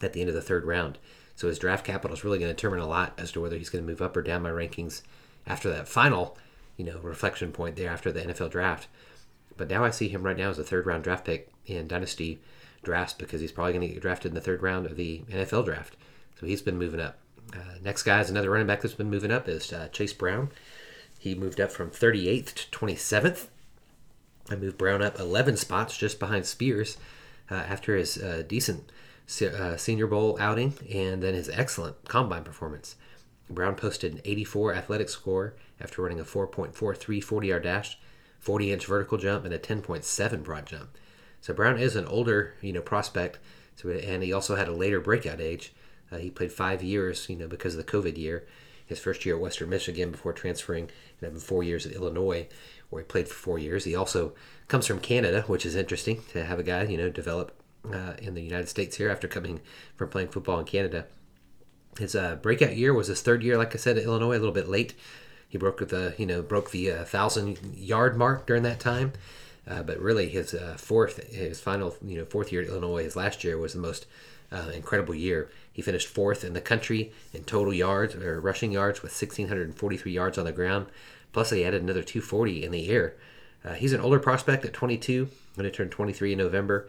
at 0.01 0.13
the 0.13 0.21
end 0.21 0.29
of 0.29 0.35
the 0.35 0.41
third 0.41 0.65
round. 0.65 0.97
So 1.35 1.47
his 1.47 1.59
draft 1.59 1.85
capital 1.85 2.15
is 2.15 2.23
really 2.23 2.39
going 2.39 2.49
to 2.49 2.55
determine 2.55 2.79
a 2.79 2.87
lot 2.87 3.13
as 3.17 3.31
to 3.31 3.41
whether 3.41 3.57
he's 3.57 3.69
going 3.69 3.83
to 3.83 3.89
move 3.89 4.01
up 4.01 4.15
or 4.15 4.21
down 4.21 4.43
my 4.43 4.49
rankings 4.49 5.01
after 5.47 5.69
that 5.69 5.87
final, 5.87 6.37
you 6.77 6.85
know, 6.85 6.99
reflection 6.99 7.51
point 7.51 7.75
there 7.75 7.89
after 7.89 8.11
the 8.11 8.21
NFL 8.21 8.51
draft. 8.51 8.87
But 9.57 9.69
now 9.69 9.83
I 9.83 9.91
see 9.91 10.07
him 10.07 10.23
right 10.23 10.37
now 10.37 10.49
as 10.49 10.59
a 10.59 10.63
third 10.63 10.85
round 10.85 11.03
draft 11.03 11.25
pick 11.25 11.49
in 11.65 11.87
dynasty 11.87 12.39
drafts 12.83 13.13
because 13.13 13.41
he's 13.41 13.51
probably 13.51 13.73
going 13.73 13.87
to 13.87 13.93
get 13.93 14.01
drafted 14.01 14.31
in 14.31 14.35
the 14.35 14.41
third 14.41 14.61
round 14.61 14.85
of 14.85 14.95
the 14.95 15.19
NFL 15.29 15.65
draft. 15.65 15.95
So 16.39 16.45
he's 16.45 16.61
been 16.61 16.77
moving 16.77 16.99
up. 16.99 17.17
Uh, 17.53 17.77
next 17.83 18.03
guy 18.03 18.19
is 18.21 18.29
another 18.29 18.49
running 18.49 18.67
back 18.67 18.81
that's 18.81 18.93
been 18.93 19.09
moving 19.09 19.31
up 19.31 19.47
is 19.47 19.73
uh, 19.73 19.87
Chase 19.89 20.13
Brown. 20.13 20.49
He 21.19 21.35
moved 21.35 21.59
up 21.59 21.71
from 21.71 21.89
38th 21.89 22.53
to 22.53 22.77
27th. 22.77 23.47
I 24.49 24.55
moved 24.55 24.77
Brown 24.77 25.01
up 25.01 25.19
11 25.19 25.57
spots 25.57 25.97
just 25.97 26.19
behind 26.19 26.45
Spears 26.45 26.97
uh, 27.49 27.55
after 27.55 27.95
his 27.95 28.17
uh, 28.17 28.43
decent 28.47 28.91
uh, 29.41 29.77
Senior 29.77 30.07
Bowl 30.07 30.37
outing 30.39 30.73
and 30.91 31.23
then 31.23 31.33
his 31.33 31.49
excellent 31.49 31.95
combine 32.07 32.43
performance. 32.43 32.95
Brown 33.49 33.75
posted 33.75 34.13
an 34.13 34.21
84 34.25 34.73
athletic 34.73 35.09
score 35.09 35.53
after 35.79 36.01
running 36.01 36.19
a 36.19 36.23
4.43 36.23 37.23
40 37.23 37.47
yard 37.47 37.63
dash, 37.63 37.97
40 38.39 38.73
inch 38.73 38.85
vertical 38.85 39.17
jump, 39.17 39.45
and 39.45 39.53
a 39.53 39.59
10.7 39.59 40.43
broad 40.43 40.65
jump. 40.65 40.97
So 41.41 41.53
Brown 41.53 41.77
is 41.77 41.95
an 41.95 42.05
older, 42.05 42.55
you 42.61 42.73
know, 42.73 42.81
prospect. 42.81 43.39
So 43.75 43.89
and 43.89 44.23
he 44.23 44.31
also 44.31 44.55
had 44.55 44.67
a 44.67 44.73
later 44.73 44.99
breakout 44.99 45.41
age. 45.41 45.73
Uh, 46.13 46.17
he 46.17 46.29
played 46.29 46.51
five 46.51 46.83
years, 46.83 47.27
you 47.29 47.35
know, 47.35 47.47
because 47.47 47.75
of 47.75 47.85
the 47.85 47.91
COVID 47.91 48.17
year. 48.17 48.45
His 48.85 48.99
first 48.99 49.25
year 49.25 49.35
at 49.35 49.41
Western 49.41 49.69
Michigan 49.69 50.11
before 50.11 50.33
transferring 50.33 50.83
and 50.83 51.21
having 51.21 51.39
four 51.39 51.63
years 51.63 51.85
at 51.85 51.93
Illinois, 51.93 52.47
where 52.89 53.01
he 53.01 53.07
played 53.07 53.27
for 53.27 53.33
four 53.33 53.57
years. 53.57 53.85
He 53.85 53.95
also 53.95 54.33
comes 54.67 54.85
from 54.85 54.99
Canada, 54.99 55.43
which 55.47 55.65
is 55.65 55.75
interesting 55.75 56.21
to 56.33 56.43
have 56.43 56.59
a 56.59 56.63
guy, 56.63 56.83
you 56.83 56.97
know, 56.97 57.09
develop 57.09 57.53
uh, 57.91 58.13
in 58.19 58.33
the 58.33 58.41
United 58.41 58.69
States 58.69 58.97
here 58.97 59.09
after 59.09 59.27
coming 59.27 59.61
from 59.95 60.09
playing 60.09 60.29
football 60.29 60.59
in 60.59 60.65
Canada. 60.65 61.05
His 61.97 62.15
uh, 62.15 62.35
breakout 62.35 62.75
year 62.75 62.93
was 62.93 63.07
his 63.07 63.21
third 63.21 63.43
year, 63.43 63.57
like 63.57 63.73
I 63.73 63.77
said, 63.77 63.97
at 63.97 64.03
Illinois, 64.03 64.37
a 64.37 64.39
little 64.39 64.51
bit 64.51 64.67
late. 64.67 64.95
He 65.47 65.57
broke 65.57 65.87
the 65.87 66.15
you 66.17 66.25
know 66.25 66.41
broke 66.41 66.71
the 66.71 66.91
uh, 66.91 67.03
thousand 67.03 67.59
yard 67.75 68.17
mark 68.17 68.47
during 68.47 68.63
that 68.63 68.79
time, 68.79 69.13
uh, 69.67 69.83
but 69.83 69.99
really 69.99 70.27
his 70.27 70.53
uh, 70.53 70.75
fourth, 70.79 71.31
his 71.31 71.59
final 71.59 71.95
you 72.03 72.17
know 72.17 72.25
fourth 72.25 72.51
year 72.51 72.63
at 72.63 72.67
Illinois, 72.67 73.03
his 73.03 73.15
last 73.15 73.43
year 73.43 73.57
was 73.57 73.73
the 73.73 73.79
most 73.79 74.07
uh, 74.51 74.71
incredible 74.73 75.13
year. 75.13 75.51
He 75.73 75.81
finished 75.81 76.07
fourth 76.07 76.45
in 76.45 76.53
the 76.53 76.61
country 76.61 77.11
in 77.33 77.43
total 77.43 77.73
yards 77.73 78.15
or 78.15 78.39
rushing 78.39 78.71
yards 78.71 79.01
with 79.01 79.11
1,643 79.11 80.11
yards 80.11 80.37
on 80.37 80.45
the 80.45 80.51
ground. 80.51 80.85
Plus, 81.33 81.49
he 81.49 81.65
added 81.65 81.81
another 81.81 82.03
240 82.03 82.63
in 82.63 82.71
the 82.71 82.87
air. 82.89 83.15
Uh, 83.65 83.73
he's 83.73 83.93
an 83.93 83.99
older 83.99 84.19
prospect 84.19 84.63
at 84.63 84.73
22, 84.73 85.29
going 85.57 85.63
to 85.63 85.71
turn 85.71 85.89
23 85.89 86.33
in 86.33 86.37
November 86.37 86.87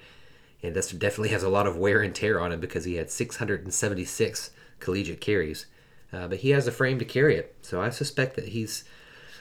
and 0.65 0.75
this 0.75 0.91
definitely 0.91 1.29
has 1.29 1.43
a 1.43 1.49
lot 1.49 1.67
of 1.67 1.77
wear 1.77 2.01
and 2.01 2.15
tear 2.15 2.41
on 2.41 2.51
him 2.51 2.59
because 2.59 2.85
he 2.85 2.95
had 2.95 3.11
676 3.11 4.51
collegiate 4.81 5.21
carries. 5.21 5.67
Uh, 6.11 6.27
but 6.27 6.39
he 6.39 6.51
has 6.51 6.67
a 6.67 6.73
frame 6.73 6.99
to 6.99 7.05
carry 7.05 7.37
it, 7.37 7.55
so 7.61 7.83
I 7.83 7.91
suspect 7.91 8.37
that 8.37 8.49
he's 8.49 8.85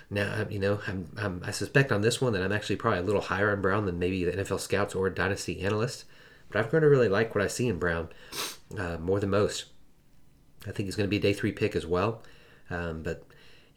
now. 0.10 0.46
You 0.50 0.60
know, 0.60 0.80
I'm, 0.88 1.10
I'm, 1.18 1.42
i 1.46 1.52
suspect 1.52 1.92
on 1.92 2.02
this 2.02 2.20
one 2.20 2.34
that 2.34 2.42
I'm 2.42 2.52
actually 2.52 2.78
probably 2.78 3.00
a 3.00 3.04
little 3.04 3.22
higher 3.22 3.52
on 3.52 3.62
Brown 3.62 3.86
than 3.86 4.00
maybe 4.00 4.26
the 4.26 4.32
NFL 4.32 4.60
scouts 4.60 4.96
or 4.96 5.10
dynasty 5.10 5.62
analysts. 5.62 6.06
But 6.54 6.64
I'm 6.64 6.72
going 6.72 6.84
to 6.84 6.90
really 6.90 7.10
like 7.10 7.36
what 7.36 7.44
I 7.44 7.48
see 7.48 7.68
in 7.68 7.80
Brown 7.80 8.10
uh, 8.78 8.98
more 8.98 9.20
than 9.20 9.32
most. 9.32 9.66
I 10.66 10.72
think 10.72 10.86
he's 10.86 10.96
going 10.96 11.08
to 11.08 11.12
be 11.12 11.18
a 11.18 11.22
day 11.22 11.34
three 11.34 11.52
pick 11.52 11.76
as 11.76 11.86
well. 11.86 12.24
Um, 12.70 13.04
but 13.04 13.26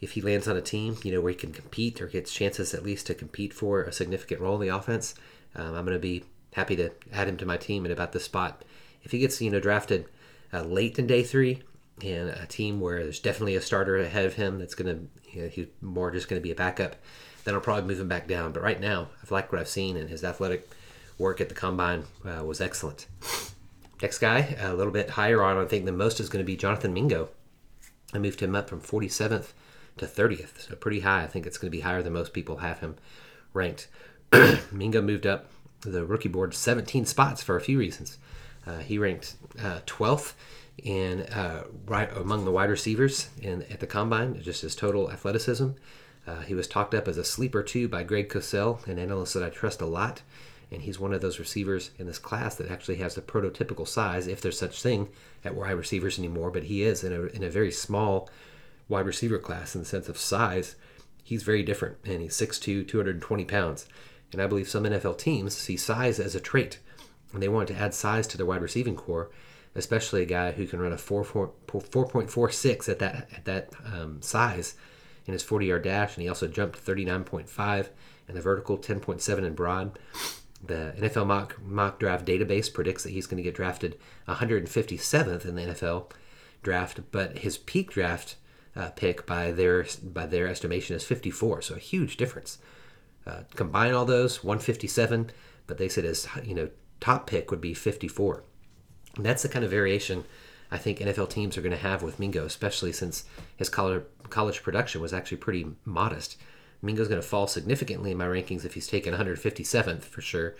if 0.01 0.13
he 0.13 0.21
lands 0.21 0.47
on 0.47 0.57
a 0.57 0.63
team, 0.63 0.97
you 1.03 1.13
know, 1.13 1.21
where 1.21 1.33
he 1.33 1.37
can 1.37 1.53
compete 1.53 2.01
or 2.01 2.07
gets 2.07 2.33
chances 2.33 2.75
at 2.75 2.85
least 2.85 3.07
to 3.07 3.15
compete 3.15 3.53
for 3.53 3.83
a 3.83 3.93
significant 3.93 4.41
role 4.41 4.55
in 4.55 4.61
the 4.61 4.77
offense, 4.77 5.15
um, 5.55 5.75
I'm 5.75 5.87
going 5.87 5.97
to 5.97 5.99
be 5.99 6.25
happy 6.53 6.77
to 6.77 6.91
add 7.13 7.29
him 7.29 7.39
to 7.39 7.47
my 7.47 7.57
team 7.57 7.87
at 7.87 7.91
about 7.91 8.13
this 8.13 8.25
spot. 8.25 8.63
If 9.03 9.11
he 9.11 9.19
gets 9.19 9.41
you 9.41 9.51
know 9.51 9.61
drafted 9.61 10.07
uh, 10.53 10.63
late 10.63 10.99
in 10.99 11.07
day 11.07 11.23
three, 11.23 11.63
and 12.03 12.29
a 12.29 12.47
team 12.47 12.81
where 12.81 13.03
there's 13.03 13.21
definitely 13.21 13.57
a 13.57 13.61
starter 13.61 13.97
ahead 13.97 14.27
of 14.27 14.35
him 14.35 14.59
that's 14.59 14.75
going 14.75 14.95
to 14.95 15.31
you 15.33 15.43
know, 15.43 15.49
he's 15.49 15.67
more 15.81 16.11
just 16.11 16.29
going 16.29 16.41
to 16.41 16.45
be 16.45 16.51
a 16.51 16.55
backup, 16.55 16.97
then 17.45 17.55
I'll 17.55 17.61
probably 17.61 17.89
move 17.89 18.01
him 18.01 18.09
back 18.09 18.29
down. 18.29 18.53
But 18.53 18.63
right 18.63 18.81
now, 18.81 19.09
I've 19.23 19.31
liked 19.31 19.51
what 19.51 19.61
I've 19.61 19.69
seen, 19.69 19.97
and 19.97 20.11
his 20.11 20.25
athletic 20.25 20.69
work 21.19 21.41
at 21.41 21.49
the 21.49 21.55
combine 21.55 22.05
uh, 22.25 22.45
was 22.45 22.61
excellent. 22.61 23.07
Next 24.03 24.19
guy, 24.19 24.57
a 24.61 24.75
little 24.75 24.93
bit 24.93 25.11
higher 25.11 25.43
on, 25.43 25.57
I 25.57 25.65
think, 25.65 25.87
than 25.87 25.97
most 25.97 26.21
is 26.21 26.29
going 26.29 26.45
to 26.45 26.47
be 26.47 26.57
Jonathan 26.57 26.93
Mingo. 26.93 27.31
I 28.13 28.19
moved 28.19 28.41
him 28.41 28.55
up 28.55 28.69
from 28.69 28.81
47th 28.81 29.53
to 29.97 30.07
30th, 30.07 30.69
so 30.69 30.77
pretty 30.77 31.01
high. 31.01 31.23
I 31.23 31.27
think 31.27 31.47
it's 31.47 31.59
going 31.59 31.71
to 31.71 31.77
be 31.77 31.81
higher 31.81 32.03
than 32.03 32.13
most 32.13 32.33
people 32.33 32.59
have 32.59 32.81
him 32.81 32.97
ranked. 33.55 33.89
Mingo 34.73 35.01
moved 35.01 35.27
up 35.27 35.51
the 35.81 36.05
rookie 36.05 36.29
board 36.29 36.55
17 36.55 37.07
spots 37.07 37.43
for 37.43 37.57
a 37.57 37.61
few 37.61 37.79
reasons. 37.79 38.19
Uh, 38.67 38.79
he 38.79 38.99
ranked 38.99 39.35
uh, 39.63 39.81
12th 39.87 40.35
in 40.83 41.23
uh, 41.23 41.65
right 41.87 42.15
among 42.17 42.45
the 42.45 42.51
wide 42.51 42.71
receivers 42.71 43.31
in 43.41 43.63
at 43.65 43.81
the 43.81 43.87
combine, 43.87 44.41
just 44.43 44.63
his 44.63 44.75
total 44.75 45.11
athleticism. 45.11 45.71
Uh, 46.27 46.41
he 46.41 46.55
was 46.55 46.67
talked 46.67 46.95
up 46.95 47.07
as 47.09 47.17
a 47.17 47.25
sleeper 47.25 47.63
too 47.63 47.89
by 47.89 48.03
Greg 48.03 48.29
Cosell, 48.29 48.87
an 48.87 48.99
analyst 48.99 49.35
that 49.35 49.45
I 49.45 49.49
trust 49.49 49.81
a 49.81 49.87
lot, 49.87 50.23
and 50.71 50.83
he's 50.83 50.99
one 50.99 51.13
of 51.13 51.21
those 51.21 51.39
receivers 51.39 51.91
in 51.99 52.07
this 52.07 52.19
class 52.19 52.57
that 52.57 52.71
actually 52.71 52.97
has 52.97 53.15
the 53.15 53.23
prototypical 53.23 53.87
size, 53.87 54.27
if 54.27 54.41
there's 54.41 54.59
such 54.59 54.83
thing 54.83 55.09
at 55.45 55.55
wide 55.55 55.71
receivers 55.71 56.19
anymore. 56.19 56.51
But 56.51 56.65
he 56.65 56.83
is 56.83 57.05
in 57.05 57.13
a 57.13 57.23
in 57.27 57.43
a 57.43 57.51
very 57.51 57.71
small 57.71 58.29
wide 58.89 59.07
receiver 59.07 59.39
class 59.39 59.75
in 59.75 59.83
the 59.83 59.87
sense 59.87 60.09
of 60.09 60.19
size. 60.19 60.77
He's 61.23 61.43
very 61.43 61.63
different, 61.63 61.97
and 62.05 62.23
he's 62.23 62.37
6'2", 62.37 62.87
220 62.87 63.45
pounds. 63.47 63.87
And 64.33 64.41
I 64.41 64.47
believe 64.47 64.69
some 64.69 64.85
NFL 64.85 65.19
teams 65.19 65.57
see 65.57 65.77
size 65.77 66.21
as 66.21 66.35
a 66.37 66.41
trait, 66.41 66.79
and 67.33 67.43
they 67.43 67.49
want 67.49 67.69
to 67.69 67.75
add 67.75 67.95
size 67.95 68.29
to 68.29 68.37
their 68.37 68.47
wide 68.47 68.63
receiving 68.63 68.95
corps, 68.95 69.31
especially 69.75 70.23
a 70.23 70.27
guy 70.27 70.53
who 70.53 70.67
can 70.67 70.81
run 70.81 70.93
a 70.93 70.99
4, 70.99 71.25
4, 71.25 71.53
4.46 71.67 72.89
at 72.89 72.99
that 73.01 73.29
at 73.35 73.45
that 73.45 73.73
um, 73.85 74.23
size 74.23 74.75
in 75.27 75.33
his 75.33 75.43
40 75.43 75.67
yard 75.67 75.83
dash, 75.83 76.15
and 76.15 76.23
he 76.23 76.29
also 76.29 76.49
jumped 76.49 76.85
39.5 76.85 77.89
in 78.29 78.35
the 78.35 78.41
vertical, 78.41 78.79
10.7 78.79 79.39
in 79.39 79.55
broad. 79.55 79.99
The 80.67 80.95
NFL 80.99 81.27
mock, 81.27 81.61
mock 81.63 81.99
draft 81.99 82.27
database 82.27 82.73
predicts 82.73 83.03
that 83.03 83.11
he's 83.11 83.27
going 83.27 83.39
to 83.39 83.43
get 83.43 83.55
drafted 83.55 83.99
157th 84.29 85.45
in 85.45 85.55
the 85.55 85.63
NFL 85.63 86.11
draft, 86.63 87.01
but 87.13 87.39
his 87.39 87.59
peak 87.59 87.91
draft 87.91 88.37
uh, 88.75 88.91
pick 88.91 89.27
by 89.27 89.53
their 89.53 89.87
by 90.03 90.27
their 90.27 90.47
estimation 90.49 90.97
is 90.97 91.05
54, 91.05 91.63
so 91.63 91.75
a 91.75 91.79
huge 91.79 92.17
difference. 92.17 92.59
Uh, 93.27 93.43
combine 93.55 93.93
all 93.93 94.05
those, 94.05 94.45
157, 94.45 95.31
but 95.67 95.79
they 95.79 95.89
said 95.89 96.05
his 96.05 96.29
you 96.45 96.55
know 96.55 96.69
top 97.01 97.27
pick 97.27 97.51
would 97.51 97.61
be 97.61 97.75
54. 97.75 98.43
And 99.17 99.25
that's 99.25 99.43
the 99.43 99.49
kind 99.49 99.65
of 99.65 99.71
variation 99.71 100.25
I 100.71 100.79
think 100.79 100.99
NFL 100.99 101.31
teams 101.31 101.57
are 101.57 101.63
going 101.63 101.71
to 101.73 101.79
have 101.79 102.03
with 102.03 102.19
Mingo, 102.19 102.45
especially 102.45 102.93
since 102.93 103.25
his 103.57 103.69
college 103.69 104.03
college 104.31 104.63
production 104.63 105.01
was 105.01 105.13
actually 105.13 105.39
pretty 105.39 105.67
modest. 105.85 106.37
Mingo's 106.83 107.09
going 107.09 107.21
to 107.21 107.27
fall 107.27 107.47
significantly 107.47 108.11
in 108.11 108.19
my 108.19 108.27
rankings 108.27 108.65
if 108.65 108.75
he's 108.75 108.87
taken 108.87 109.15
157th 109.15 110.03
for 110.03 110.21
sure. 110.21 110.55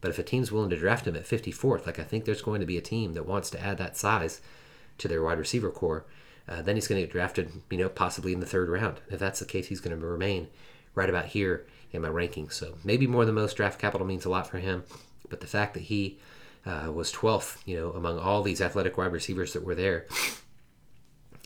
But 0.00 0.10
if 0.10 0.18
a 0.18 0.22
team's 0.22 0.50
willing 0.50 0.70
to 0.70 0.76
draft 0.76 1.06
him 1.06 1.16
at 1.16 1.24
54th, 1.24 1.86
like 1.86 1.98
I 1.98 2.04
think 2.04 2.24
there's 2.24 2.42
going 2.42 2.60
to 2.60 2.66
be 2.66 2.76
a 2.76 2.82
team 2.82 3.14
that 3.14 3.26
wants 3.26 3.50
to 3.50 3.60
add 3.60 3.78
that 3.78 3.96
size 3.96 4.40
to 4.98 5.08
their 5.08 5.22
wide 5.22 5.38
receiver 5.38 5.70
corps, 5.70 6.04
uh, 6.48 6.60
then 6.60 6.74
he's 6.76 6.88
going 6.88 7.00
to 7.00 7.06
get 7.06 7.12
drafted, 7.12 7.52
you 7.70 7.78
know, 7.78 7.88
possibly 7.88 8.32
in 8.32 8.40
the 8.40 8.46
third 8.46 8.68
round. 8.68 9.00
If 9.08 9.20
that's 9.20 9.38
the 9.38 9.46
case, 9.46 9.68
he's 9.68 9.80
going 9.80 9.98
to 9.98 10.06
remain 10.06 10.48
right 10.94 11.08
about 11.08 11.26
here 11.26 11.66
in 11.92 12.02
my 12.02 12.08
rankings. 12.08 12.52
So 12.52 12.74
maybe 12.82 13.06
more 13.06 13.24
than 13.24 13.36
most 13.36 13.56
draft 13.56 13.78
capital 13.78 14.06
means 14.06 14.24
a 14.24 14.30
lot 14.30 14.48
for 14.48 14.58
him. 14.58 14.84
But 15.28 15.40
the 15.40 15.46
fact 15.46 15.74
that 15.74 15.84
he 15.84 16.18
uh, 16.66 16.90
was 16.92 17.12
12th, 17.12 17.58
you 17.64 17.76
know, 17.76 17.90
among 17.90 18.18
all 18.18 18.42
these 18.42 18.60
athletic 18.60 18.98
wide 18.98 19.12
receivers 19.12 19.52
that 19.52 19.64
were 19.64 19.74
there 19.74 20.06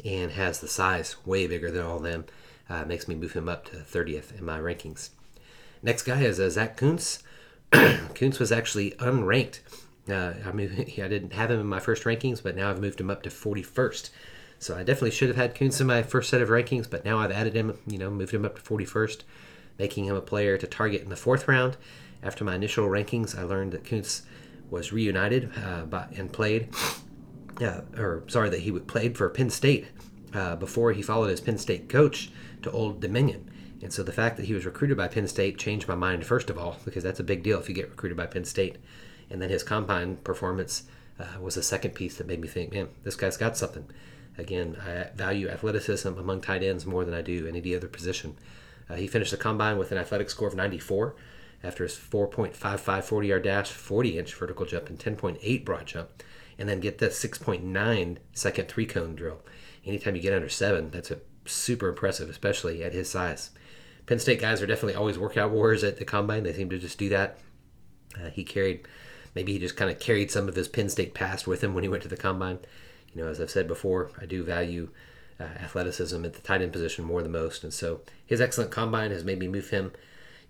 and 0.05 0.33
has 0.33 0.61
the 0.61 0.69
size 0.69 1.17
way 1.25 1.47
bigger 1.47 1.71
than 1.71 1.85
all 1.85 1.99
them 1.99 2.25
uh, 2.69 2.85
makes 2.85 3.09
me 3.09 3.15
move 3.15 3.33
him 3.33 3.49
up 3.49 3.65
to 3.67 3.77
30th 3.77 4.39
in 4.39 4.45
my 4.45 4.59
rankings. 4.59 5.11
Next 5.83 6.03
guy 6.03 6.23
is 6.23 6.41
uh, 6.41 6.51
Zach 6.51 6.77
Kuntz. 6.77 7.23
Kuntz 7.71 8.39
was 8.39 8.53
actually 8.53 8.93
unranked. 8.93 9.61
Uh, 10.09 10.35
I 10.45 10.49
I 11.03 11.09
didn't 11.09 11.33
have 11.33 11.51
him 11.51 11.61
in 11.61 11.67
my 11.67 11.81
first 11.81 12.05
rankings, 12.05 12.43
but 12.43 12.57
now 12.57 12.71
I've 12.71 12.81
moved 12.81 13.01
him 13.01 13.11
up 13.11 13.23
to 13.25 13.31
41st. 13.31 14.11
So 14.59 14.75
I 14.75 14.83
definitely 14.83 15.11
should 15.11 15.29
have 15.29 15.37
had 15.37 15.55
Kuntz 15.55 15.81
in 15.81 15.87
my 15.87 16.03
first 16.03 16.31
set 16.31 16.41
of 16.41 16.49
rankings, 16.49 16.89
but 16.89 17.05
now 17.05 17.19
I've 17.19 17.31
added 17.31 17.55
him, 17.55 17.79
you 17.87 17.99
know, 17.99 18.11
moved 18.11 18.33
him 18.33 18.45
up 18.45 18.57
to 18.57 18.63
41st, 18.63 19.23
making 19.79 20.07
him 20.07 20.17
a 20.17 20.23
player 20.23 20.57
to 20.57 20.67
target 20.67 21.03
in 21.03 21.11
the 21.11 21.17
fourth 21.17 21.47
round. 21.47 21.77
After 22.23 22.45
my 22.45 22.55
initial 22.55 22.89
rankings, 22.89 23.39
I 23.39 23.43
learned 23.43 23.73
that 23.73 23.85
Kuntz 23.85 24.23
was 24.71 24.93
reunited 24.93 25.53
uh, 25.63 25.83
by, 25.83 26.07
and 26.17 26.33
played, 26.33 26.71
uh, 27.61 27.83
or 27.97 28.25
sorry, 28.29 28.49
that 28.51 28.61
he 28.61 28.73
played 28.73 29.17
for 29.17 29.29
Penn 29.29 29.51
State 29.51 29.87
uh, 30.37 30.55
before 30.55 30.93
he 30.93 31.01
followed 31.01 31.31
his 31.31 31.41
Penn 31.41 31.57
State 31.57 31.89
coach 31.89 32.31
to 32.63 32.71
Old 32.71 33.01
Dominion. 33.01 33.51
And 33.83 33.93
so 33.93 34.03
the 34.03 34.13
fact 34.13 34.37
that 34.37 34.47
he 34.47 34.55
was 34.55 34.67
recruited 34.67 34.97
by 34.97 35.09
Penn 35.09 35.27
State 35.27 35.59
changed 35.59 35.89
my 35.89 35.95
mind, 35.95 36.27
first 36.27 36.51
of 36.51 36.59
all, 36.59 36.77
because 36.85 37.03
that's 37.03 37.21
a 37.21 37.25
big 37.25 37.43
deal 37.43 37.59
if 37.59 37.69
you 37.69 37.75
get 37.75 37.89
recruited 37.89 38.17
by 38.17 38.27
Penn 38.27 38.45
State. 38.45 38.77
And 39.31 39.41
then 39.41 39.49
his 39.49 39.63
combine 39.63 40.17
performance 40.19 40.85
uh, 41.19 41.41
was 41.41 41.57
a 41.57 41.63
second 41.63 41.95
piece 41.95 42.19
that 42.19 42.27
made 42.27 42.41
me 42.41 42.49
think, 42.49 42.73
man, 42.73 42.89
this 43.03 43.17
guy's 43.17 43.37
got 43.37 43.57
something. 43.57 43.87
Again, 44.39 44.77
I 44.87 45.09
value 45.15 45.49
athleticism 45.49 46.09
among 46.09 46.43
tight 46.43 46.63
ends 46.63 46.85
more 46.85 47.05
than 47.05 47.15
I 47.15 47.23
do 47.23 47.47
any 47.47 47.75
other 47.75 47.89
position. 47.89 48.37
Uh, 48.91 48.95
he 48.95 49.07
finished 49.07 49.31
the 49.31 49.37
combine 49.39 49.79
with 49.79 49.91
an 49.91 49.99
athletic 49.99 50.29
score 50.29 50.49
of 50.49 50.55
94 50.55 51.17
after 51.65 51.83
his 51.83 51.95
4.55 51.95 53.03
40 53.03 53.29
yard 53.29 53.43
dash, 53.45 53.71
40 53.71 54.19
inch 54.19 54.35
vertical 54.35 54.67
jump, 54.67 54.91
and 54.91 54.99
10.8 54.99 55.65
broad 55.65 55.87
jump. 55.87 56.23
And 56.59 56.69
then 56.69 56.81
get 56.81 56.99
the 56.99 57.09
6.9 57.09 58.17
second 58.33 58.69
three 58.69 58.87
cone 58.87 59.15
drill. 59.15 59.41
Anytime 59.87 60.17
you 60.17 60.23
get 60.23 60.35
under 60.35 60.49
seven, 60.49 60.91
that's 60.91 61.11
a 61.11 61.21
super 61.45 61.89
impressive, 61.89 62.29
especially 62.29 62.83
at 62.83 62.93
his 62.93 63.09
size. 63.09 63.51
Penn 64.07 64.19
State 64.19 64.41
guys 64.41 64.63
are 64.63 64.67
definitely 64.67 64.95
always 64.95 65.19
workout 65.19 65.51
warriors 65.51 65.85
at 65.85 65.99
the 65.99 66.05
combine. 66.05 66.43
They 66.43 66.53
seem 66.53 66.71
to 66.71 66.79
just 66.79 66.99
do 66.99 67.09
that. 67.11 67.39
Uh, 68.17 68.31
he 68.31 68.45
carried, 68.45 68.87
maybe 69.35 69.53
he 69.53 69.59
just 69.59 69.77
kind 69.77 69.91
of 69.91 69.99
carried 69.99 70.31
some 70.31 70.49
of 70.49 70.55
his 70.55 70.69
Penn 70.69 70.89
State 70.89 71.15
past 71.15 71.47
with 71.47 71.63
him 71.63 71.75
when 71.75 71.83
he 71.85 71.89
went 71.89 72.03
to 72.03 72.09
the 72.09 72.17
combine. 72.17 72.59
You 73.13 73.23
know, 73.23 73.29
as 73.29 73.41
I've 73.41 73.51
said 73.51 73.69
before, 73.69 74.11
I 74.21 74.27
do 74.27 74.43
value 74.45 74.91
uh, 75.39 75.45
athleticism 75.45 76.25
at 76.25 76.35
the 76.35 76.41
tight 76.41 76.63
end 76.63 76.73
position 76.73 77.05
more 77.05 77.23
than 77.23 77.33
most, 77.33 77.63
and 77.63 77.73
so 77.73 78.01
his 78.25 78.41
excellent 78.41 78.71
combine 78.71 79.11
has 79.11 79.25
made 79.25 79.39
me 79.39 79.49
move 79.49 79.71
him. 79.71 79.93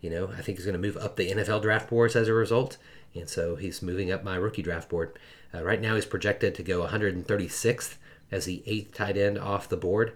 You 0.00 0.10
know, 0.10 0.28
I 0.28 0.42
think 0.42 0.58
he's 0.58 0.66
going 0.66 0.80
to 0.80 0.86
move 0.86 0.96
up 0.96 1.16
the 1.16 1.30
NFL 1.30 1.62
draft 1.62 1.88
boards 1.88 2.14
as 2.14 2.28
a 2.28 2.34
result, 2.34 2.76
and 3.14 3.28
so 3.28 3.56
he's 3.56 3.82
moving 3.82 4.10
up 4.10 4.22
my 4.22 4.36
rookie 4.36 4.62
draft 4.62 4.88
board. 4.88 5.18
Uh, 5.54 5.64
right 5.64 5.80
now, 5.80 5.94
he's 5.94 6.04
projected 6.04 6.54
to 6.54 6.62
go 6.62 6.86
136th 6.86 7.96
as 8.30 8.44
the 8.44 8.62
eighth 8.66 8.94
tight 8.94 9.16
end 9.16 9.38
off 9.38 9.68
the 9.68 9.76
board 9.76 10.12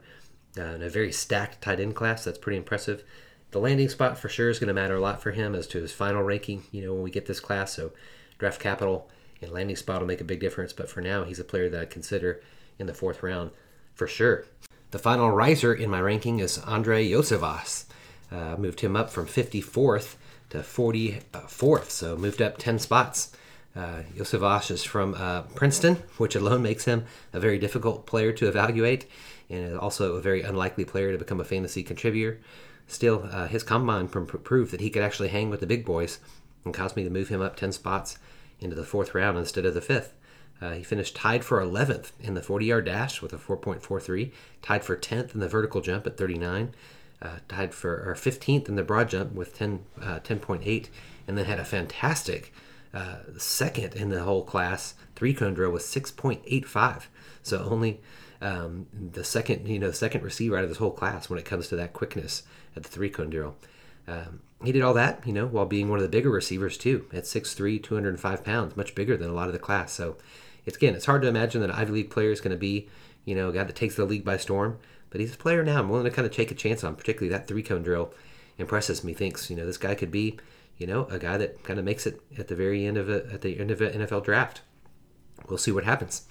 uh, 0.58 0.62
in 0.62 0.82
a 0.82 0.88
very 0.88 1.12
stacked 1.12 1.62
tight 1.62 1.80
end 1.80 1.94
class. 1.94 2.24
That's 2.24 2.38
pretty 2.38 2.56
impressive. 2.56 3.04
The 3.50 3.58
landing 3.58 3.88
spot 3.88 4.18
for 4.18 4.28
sure 4.28 4.48
is 4.48 4.58
going 4.58 4.68
to 4.68 4.74
matter 4.74 4.96
a 4.96 5.00
lot 5.00 5.22
for 5.22 5.32
him 5.32 5.54
as 5.54 5.66
to 5.68 5.80
his 5.80 5.92
final 5.92 6.22
ranking, 6.22 6.64
you 6.70 6.82
know, 6.82 6.92
when 6.94 7.02
we 7.02 7.10
get 7.10 7.26
this 7.26 7.40
class. 7.40 7.74
So 7.74 7.92
draft 8.38 8.60
capital 8.60 9.08
and 9.42 9.52
landing 9.52 9.76
spot 9.76 10.00
will 10.00 10.06
make 10.06 10.20
a 10.20 10.24
big 10.24 10.40
difference. 10.40 10.72
But 10.72 10.88
for 10.88 11.00
now, 11.00 11.24
he's 11.24 11.40
a 11.40 11.44
player 11.44 11.68
that 11.68 11.80
I 11.80 11.84
consider 11.86 12.40
in 12.78 12.86
the 12.86 12.94
fourth 12.94 13.22
round 13.22 13.50
for 13.94 14.06
sure. 14.06 14.46
The 14.90 14.98
final 14.98 15.30
riser 15.30 15.72
in 15.72 15.90
my 15.90 16.00
ranking 16.00 16.40
is 16.40 16.58
Andre 16.58 17.08
Iosivas. 17.08 17.84
Uh, 18.30 18.56
moved 18.56 18.80
him 18.80 18.94
up 18.94 19.10
from 19.10 19.26
54th 19.26 20.14
to 20.50 20.58
44th, 20.58 21.90
so 21.90 22.16
moved 22.16 22.40
up 22.40 22.58
10 22.58 22.78
spots. 22.78 23.32
Uh, 23.76 24.02
is 24.18 24.82
from 24.82 25.14
uh, 25.14 25.42
Princeton, 25.54 25.96
which 26.16 26.34
alone 26.34 26.62
makes 26.62 26.86
him 26.86 27.04
a 27.32 27.38
very 27.38 27.58
difficult 27.58 28.04
player 28.04 28.32
to 28.32 28.48
evaluate 28.48 29.06
and 29.48 29.78
also 29.78 30.16
a 30.16 30.20
very 30.20 30.42
unlikely 30.42 30.84
player 30.84 31.12
to 31.12 31.18
become 31.18 31.40
a 31.40 31.44
fantasy 31.44 31.82
contributor. 31.82 32.40
Still, 32.86 33.28
uh, 33.30 33.46
his 33.46 33.62
combine 33.62 34.08
proved 34.08 34.72
that 34.72 34.80
he 34.80 34.90
could 34.90 35.02
actually 35.02 35.28
hang 35.28 35.50
with 35.50 35.60
the 35.60 35.66
big 35.66 35.84
boys 35.84 36.18
and 36.64 36.74
caused 36.74 36.96
me 36.96 37.04
to 37.04 37.10
move 37.10 37.28
him 37.28 37.40
up 37.40 37.56
10 37.56 37.72
spots 37.72 38.18
into 38.58 38.74
the 38.74 38.84
fourth 38.84 39.14
round 39.14 39.38
instead 39.38 39.64
of 39.64 39.74
the 39.74 39.80
fifth. 39.80 40.12
Uh, 40.60 40.72
he 40.72 40.82
finished 40.82 41.16
tied 41.16 41.44
for 41.44 41.60
11th 41.60 42.10
in 42.20 42.34
the 42.34 42.42
40 42.42 42.66
yard 42.66 42.84
dash 42.84 43.22
with 43.22 43.32
a 43.32 43.38
4.43, 43.38 44.30
tied 44.62 44.84
for 44.84 44.96
10th 44.96 45.34
in 45.34 45.40
the 45.40 45.48
vertical 45.48 45.80
jump 45.80 46.06
at 46.06 46.16
39, 46.16 46.74
uh, 47.22 47.28
tied 47.48 47.72
for 47.72 48.08
or 48.08 48.14
15th 48.14 48.68
in 48.68 48.76
the 48.76 48.82
broad 48.82 49.08
jump 49.08 49.32
with 49.32 49.56
10, 49.56 49.84
uh, 50.02 50.20
10.8, 50.20 50.88
and 51.26 51.38
then 51.38 51.46
had 51.46 51.58
a 51.58 51.64
fantastic 51.64 52.52
uh, 52.92 53.18
second 53.38 53.94
in 53.94 54.08
the 54.08 54.22
whole 54.22 54.44
class, 54.44 54.94
three 55.14 55.34
cone 55.34 55.54
drill 55.54 55.70
with 55.70 55.82
6.85. 55.82 57.04
So 57.42 57.66
only 57.70 58.00
um, 58.40 58.86
the 58.92 59.24
second, 59.24 59.68
you 59.68 59.78
know, 59.78 59.90
second 59.90 60.22
receiver 60.22 60.56
out 60.56 60.64
of 60.64 60.70
this 60.70 60.78
whole 60.78 60.90
class 60.90 61.28
when 61.28 61.38
it 61.38 61.44
comes 61.44 61.68
to 61.68 61.76
that 61.76 61.92
quickness 61.92 62.42
at 62.76 62.82
the 62.82 62.88
three 62.88 63.10
cone 63.10 63.30
drill. 63.30 63.56
Um, 64.08 64.40
he 64.64 64.72
did 64.72 64.82
all 64.82 64.94
that, 64.94 65.26
you 65.26 65.32
know, 65.32 65.46
while 65.46 65.66
being 65.66 65.88
one 65.88 65.98
of 65.98 66.02
the 66.02 66.08
bigger 66.08 66.30
receivers 66.30 66.76
too, 66.76 67.06
at 67.12 67.24
6'3", 67.24 67.82
205 67.82 68.44
pounds, 68.44 68.76
much 68.76 68.94
bigger 68.94 69.16
than 69.16 69.30
a 69.30 69.34
lot 69.34 69.46
of 69.46 69.52
the 69.52 69.58
class. 69.58 69.92
So, 69.92 70.16
it's 70.66 70.76
again, 70.76 70.94
it's 70.94 71.06
hard 71.06 71.22
to 71.22 71.28
imagine 71.28 71.60
that 71.62 71.70
an 71.70 71.76
Ivy 71.76 71.92
League 71.92 72.10
player 72.10 72.30
is 72.30 72.40
going 72.40 72.50
to 72.50 72.58
be, 72.58 72.88
you 73.24 73.34
know, 73.34 73.48
a 73.48 73.52
guy 73.52 73.64
that 73.64 73.76
takes 73.76 73.96
the 73.96 74.04
league 74.04 74.24
by 74.24 74.36
storm. 74.36 74.78
But 75.10 75.20
he's 75.20 75.34
a 75.34 75.38
player 75.38 75.64
now. 75.64 75.80
I'm 75.80 75.88
willing 75.88 76.04
to 76.04 76.10
kind 76.10 76.26
of 76.26 76.32
take 76.32 76.50
a 76.50 76.54
chance 76.54 76.84
on, 76.84 76.94
particularly 76.96 77.30
that 77.30 77.48
three 77.48 77.62
cone 77.62 77.82
drill 77.82 78.12
impresses 78.58 79.02
me. 79.02 79.14
Thinks, 79.14 79.50
you 79.50 79.56
know, 79.56 79.66
this 79.66 79.78
guy 79.78 79.94
could 79.94 80.10
be, 80.10 80.38
you 80.80 80.86
know, 80.86 81.04
a 81.10 81.18
guy 81.18 81.36
that 81.36 81.62
kind 81.62 81.78
of 81.78 81.84
makes 81.84 82.06
it 82.06 82.20
at 82.38 82.48
the 82.48 82.56
very 82.56 82.86
end 82.86 82.96
of 82.96 83.10
a, 83.10 83.30
at 83.30 83.42
the 83.42 83.60
end 83.60 83.70
of 83.70 83.82
an 83.82 84.00
NFL 84.00 84.24
draft. 84.24 84.62
We'll 85.46 85.58
see 85.58 85.70
what 85.70 85.84
happens. 85.84 86.26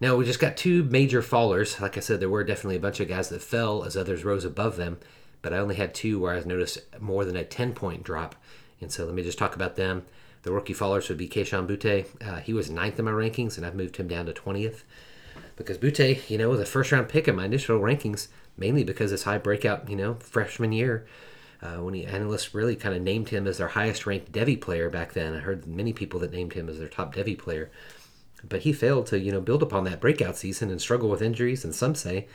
Now, 0.00 0.16
we 0.16 0.24
just 0.24 0.40
got 0.40 0.56
two 0.56 0.82
major 0.82 1.20
fallers. 1.20 1.78
Like 1.78 1.98
I 1.98 2.00
said, 2.00 2.18
there 2.18 2.30
were 2.30 2.42
definitely 2.42 2.76
a 2.76 2.80
bunch 2.80 3.00
of 3.00 3.08
guys 3.08 3.28
that 3.28 3.42
fell 3.42 3.84
as 3.84 3.94
others 3.94 4.24
rose 4.24 4.46
above 4.46 4.76
them, 4.76 4.98
but 5.42 5.52
I 5.52 5.58
only 5.58 5.74
had 5.74 5.94
two 5.94 6.18
where 6.18 6.34
I 6.34 6.40
noticed 6.40 6.78
more 7.00 7.26
than 7.26 7.36
a 7.36 7.44
10 7.44 7.74
point 7.74 8.02
drop. 8.02 8.34
And 8.80 8.90
so 8.90 9.04
let 9.04 9.14
me 9.14 9.22
just 9.22 9.38
talk 9.38 9.54
about 9.54 9.76
them. 9.76 10.06
The 10.42 10.52
rookie 10.52 10.74
fallers 10.74 11.10
would 11.10 11.18
be 11.18 11.28
Kayshon 11.28 11.66
Boutte. 11.66 12.06
Uh, 12.26 12.40
he 12.40 12.54
was 12.54 12.70
ninth 12.70 12.98
in 12.98 13.04
my 13.04 13.10
rankings, 13.10 13.58
and 13.58 13.66
I've 13.66 13.74
moved 13.74 13.96
him 13.96 14.08
down 14.08 14.24
to 14.26 14.32
20th. 14.32 14.84
because 15.56 15.76
Boutte, 15.76 16.30
you 16.30 16.38
know, 16.38 16.48
was 16.48 16.60
a 16.60 16.66
first 16.66 16.92
round 16.92 17.10
pick 17.10 17.28
in 17.28 17.36
my 17.36 17.44
initial 17.44 17.78
rankings, 17.78 18.28
mainly 18.56 18.84
because 18.84 19.10
his 19.10 19.24
high 19.24 19.38
breakout, 19.38 19.90
you 19.90 19.96
know, 19.96 20.14
freshman 20.14 20.72
year. 20.72 21.06
Uh, 21.62 21.76
when 21.76 21.94
the 21.94 22.06
analysts 22.06 22.54
really 22.54 22.76
kind 22.76 22.94
of 22.94 23.02
named 23.02 23.30
him 23.30 23.46
as 23.46 23.58
their 23.58 23.68
highest 23.68 24.06
ranked 24.06 24.32
Devy 24.32 24.60
player 24.60 24.90
back 24.90 25.14
then. 25.14 25.34
I 25.34 25.38
heard 25.38 25.66
many 25.66 25.92
people 25.92 26.20
that 26.20 26.32
named 26.32 26.52
him 26.52 26.68
as 26.68 26.78
their 26.78 26.88
top 26.88 27.14
Devy 27.14 27.38
player. 27.38 27.70
But 28.46 28.62
he 28.62 28.72
failed 28.72 29.06
to, 29.06 29.18
you 29.18 29.32
know, 29.32 29.40
build 29.40 29.62
upon 29.62 29.84
that 29.84 30.00
breakout 30.00 30.36
season 30.36 30.70
and 30.70 30.80
struggle 30.80 31.08
with 31.08 31.22
injuries 31.22 31.64
and 31.64 31.74
some 31.74 31.94
say 31.94 32.26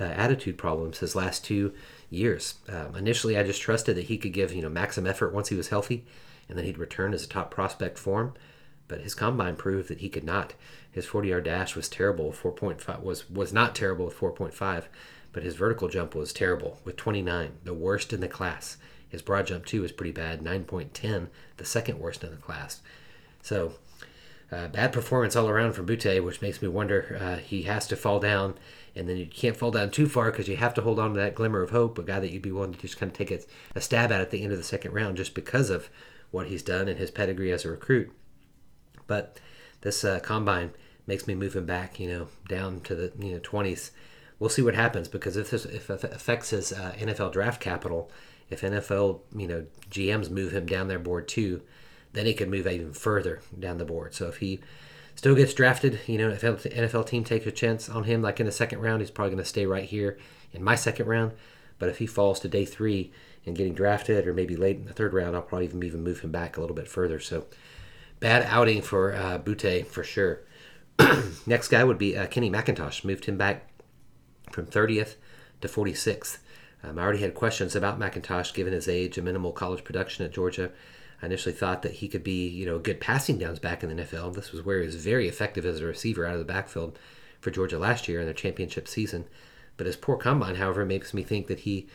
uh, 0.00 0.04
attitude 0.04 0.56
problems 0.56 0.98
his 0.98 1.16
last 1.16 1.44
two 1.44 1.74
years. 2.08 2.54
Um, 2.68 2.94
initially, 2.94 3.36
I 3.36 3.42
just 3.42 3.60
trusted 3.60 3.96
that 3.96 4.04
he 4.04 4.16
could 4.16 4.32
give, 4.32 4.52
you 4.52 4.62
know, 4.62 4.68
maximum 4.68 5.10
effort 5.10 5.34
once 5.34 5.48
he 5.48 5.56
was 5.56 5.68
healthy 5.68 6.04
and 6.48 6.56
then 6.56 6.64
he'd 6.64 6.78
return 6.78 7.12
as 7.12 7.24
a 7.24 7.28
top 7.28 7.50
prospect 7.50 7.98
form. 7.98 8.34
But 8.86 9.02
his 9.02 9.14
combine 9.14 9.56
proved 9.56 9.88
that 9.88 9.98
he 9.98 10.08
could 10.08 10.24
not. 10.24 10.54
His 10.90 11.06
40-yard 11.06 11.44
dash 11.44 11.76
was 11.76 11.88
terrible, 11.88 12.32
4.5 12.32 13.02
was 13.02 13.28
was 13.28 13.52
not 13.52 13.74
terrible 13.74 14.06
with 14.06 14.16
4.5, 14.16 14.84
but 15.38 15.44
his 15.44 15.54
vertical 15.54 15.86
jump 15.86 16.16
was 16.16 16.32
terrible 16.32 16.80
with 16.84 16.96
29, 16.96 17.58
the 17.62 17.72
worst 17.72 18.12
in 18.12 18.20
the 18.20 18.26
class. 18.26 18.76
His 19.08 19.22
broad 19.22 19.46
jump 19.46 19.66
too 19.66 19.82
was 19.82 19.92
pretty 19.92 20.10
bad, 20.10 20.40
9.10, 20.40 21.28
the 21.58 21.64
second 21.64 22.00
worst 22.00 22.24
in 22.24 22.32
the 22.32 22.36
class. 22.38 22.80
So 23.40 23.74
uh, 24.50 24.66
bad 24.66 24.92
performance 24.92 25.36
all 25.36 25.48
around 25.48 25.74
from 25.74 25.86
Boutte, 25.86 26.24
which 26.24 26.42
makes 26.42 26.60
me 26.60 26.66
wonder 26.66 27.16
uh, 27.22 27.36
he 27.36 27.62
has 27.62 27.86
to 27.86 27.94
fall 27.94 28.18
down, 28.18 28.54
and 28.96 29.08
then 29.08 29.16
you 29.16 29.26
can't 29.26 29.56
fall 29.56 29.70
down 29.70 29.92
too 29.92 30.08
far 30.08 30.32
because 30.32 30.48
you 30.48 30.56
have 30.56 30.74
to 30.74 30.82
hold 30.82 30.98
on 30.98 31.14
to 31.14 31.20
that 31.20 31.36
glimmer 31.36 31.62
of 31.62 31.70
hope, 31.70 32.00
a 32.00 32.02
guy 32.02 32.18
that 32.18 32.32
you'd 32.32 32.42
be 32.42 32.50
willing 32.50 32.72
to 32.72 32.80
just 32.80 32.98
kind 32.98 33.12
of 33.12 33.16
take 33.16 33.30
a, 33.30 33.38
a 33.76 33.80
stab 33.80 34.10
at 34.10 34.20
at 34.20 34.32
the 34.32 34.42
end 34.42 34.50
of 34.50 34.58
the 34.58 34.64
second 34.64 34.92
round 34.92 35.16
just 35.16 35.36
because 35.36 35.70
of 35.70 35.88
what 36.32 36.48
he's 36.48 36.64
done 36.64 36.88
and 36.88 36.98
his 36.98 37.12
pedigree 37.12 37.52
as 37.52 37.64
a 37.64 37.70
recruit. 37.70 38.10
But 39.06 39.38
this 39.82 40.02
uh, 40.02 40.18
combine 40.18 40.72
makes 41.06 41.28
me 41.28 41.36
move 41.36 41.54
him 41.54 41.64
back, 41.64 42.00
you 42.00 42.08
know, 42.08 42.26
down 42.48 42.80
to 42.80 42.96
the 42.96 43.12
you 43.20 43.34
know 43.34 43.38
20s. 43.38 43.92
We'll 44.38 44.50
see 44.50 44.62
what 44.62 44.74
happens 44.74 45.08
because 45.08 45.36
if 45.36 45.50
this 45.50 45.64
if 45.64 45.90
it 45.90 46.04
affects 46.04 46.50
his 46.50 46.72
uh, 46.72 46.94
NFL 46.98 47.32
draft 47.32 47.60
capital, 47.60 48.10
if 48.50 48.60
NFL 48.60 49.20
you 49.34 49.48
know 49.48 49.66
GMs 49.90 50.30
move 50.30 50.52
him 50.52 50.66
down 50.66 50.88
their 50.88 50.98
board 50.98 51.26
too, 51.26 51.62
then 52.12 52.26
he 52.26 52.34
could 52.34 52.48
move 52.48 52.66
even 52.66 52.92
further 52.92 53.40
down 53.58 53.78
the 53.78 53.84
board. 53.84 54.14
So 54.14 54.28
if 54.28 54.36
he 54.36 54.60
still 55.18 55.34
gets 55.34 55.52
drafted, 55.52 55.98
you 56.06 56.16
know, 56.16 56.30
if 56.30 56.42
NFL 56.42 57.06
team 57.08 57.24
takes 57.24 57.46
a 57.46 57.50
chance 57.50 57.88
on 57.88 58.04
him 58.04 58.22
like 58.22 58.38
in 58.38 58.46
the 58.46 58.52
second 58.52 58.80
round, 58.80 59.00
he's 59.00 59.10
probably 59.10 59.32
going 59.32 59.42
to 59.42 59.48
stay 59.48 59.66
right 59.66 59.84
here 59.84 60.16
in 60.52 60.62
my 60.62 60.76
second 60.76 61.06
round. 61.06 61.32
But 61.80 61.88
if 61.88 61.98
he 61.98 62.06
falls 62.06 62.38
to 62.40 62.48
day 62.48 62.64
three 62.64 63.12
and 63.44 63.56
getting 63.56 63.74
drafted, 63.74 64.26
or 64.26 64.32
maybe 64.32 64.54
late 64.54 64.76
in 64.76 64.84
the 64.84 64.92
third 64.92 65.12
round, 65.12 65.34
I'll 65.34 65.42
probably 65.42 65.66
even 65.66 65.82
even 65.82 66.04
move 66.04 66.20
him 66.20 66.30
back 66.30 66.56
a 66.56 66.60
little 66.60 66.76
bit 66.76 66.86
further. 66.86 67.18
So 67.18 67.46
bad 68.20 68.42
outing 68.48 68.82
for 68.82 69.12
uh, 69.14 69.38
Boutte 69.38 69.86
for 69.86 70.04
sure. 70.04 70.42
Next 71.46 71.68
guy 71.68 71.82
would 71.82 71.98
be 71.98 72.16
uh, 72.16 72.26
Kenny 72.26 72.50
McIntosh. 72.50 73.04
Moved 73.04 73.24
him 73.24 73.36
back 73.36 73.68
from 74.58 74.66
30th 74.66 75.14
to 75.60 75.68
46th. 75.68 76.38
Um, 76.82 76.98
I 76.98 77.02
already 77.02 77.20
had 77.20 77.34
questions 77.34 77.76
about 77.76 78.00
McIntosh 78.00 78.52
given 78.52 78.72
his 78.72 78.88
age 78.88 79.16
and 79.16 79.24
minimal 79.24 79.52
college 79.52 79.84
production 79.84 80.24
at 80.24 80.32
Georgia. 80.32 80.70
I 81.22 81.26
initially 81.26 81.54
thought 81.54 81.82
that 81.82 81.94
he 81.94 82.08
could 82.08 82.24
be, 82.24 82.48
you 82.48 82.66
know, 82.66 82.78
good 82.78 83.00
passing 83.00 83.38
downs 83.38 83.60
back 83.60 83.82
in 83.82 83.88
the 83.94 84.02
NFL. 84.02 84.34
This 84.34 84.50
was 84.50 84.64
where 84.64 84.80
he 84.80 84.86
was 84.86 84.96
very 84.96 85.28
effective 85.28 85.64
as 85.64 85.80
a 85.80 85.84
receiver 85.84 86.26
out 86.26 86.34
of 86.34 86.40
the 86.40 86.44
backfield 86.44 86.98
for 87.40 87.50
Georgia 87.52 87.78
last 87.78 88.08
year 88.08 88.20
in 88.20 88.26
their 88.26 88.34
championship 88.34 88.88
season. 88.88 89.26
But 89.76 89.86
his 89.86 89.96
poor 89.96 90.16
combine, 90.16 90.56
however, 90.56 90.84
makes 90.84 91.14
me 91.14 91.22
think 91.22 91.46
that 91.46 91.60
he 91.60 91.86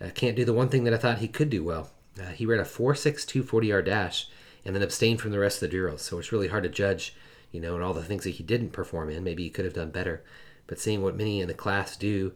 uh, 0.00 0.08
can't 0.14 0.36
do 0.36 0.44
the 0.44 0.54
one 0.54 0.70
thing 0.70 0.84
that 0.84 0.94
I 0.94 0.98
thought 0.98 1.18
he 1.18 1.28
could 1.28 1.50
do 1.50 1.64
well. 1.64 1.90
Uh, 2.18 2.28
he 2.28 2.46
ran 2.46 2.60
a 2.60 2.64
4.62 2.64 3.44
40 3.44 3.66
yard 3.66 3.84
dash 3.86 4.26
and 4.64 4.74
then 4.74 4.82
abstained 4.82 5.20
from 5.20 5.32
the 5.32 5.38
rest 5.38 5.62
of 5.62 5.68
the 5.68 5.76
drills. 5.76 6.02
So 6.02 6.18
it's 6.18 6.32
really 6.32 6.48
hard 6.48 6.62
to 6.62 6.70
judge, 6.70 7.14
you 7.52 7.60
know, 7.60 7.74
and 7.74 7.84
all 7.84 7.94
the 7.94 8.02
things 8.02 8.24
that 8.24 8.30
he 8.30 8.42
didn't 8.42 8.70
perform 8.70 9.10
in. 9.10 9.22
Maybe 9.22 9.42
he 9.42 9.50
could 9.50 9.66
have 9.66 9.74
done 9.74 9.90
better. 9.90 10.22
But 10.66 10.78
seeing 10.78 11.02
what 11.02 11.16
many 11.16 11.40
in 11.40 11.48
the 11.48 11.54
class 11.54 11.96
do, 11.96 12.32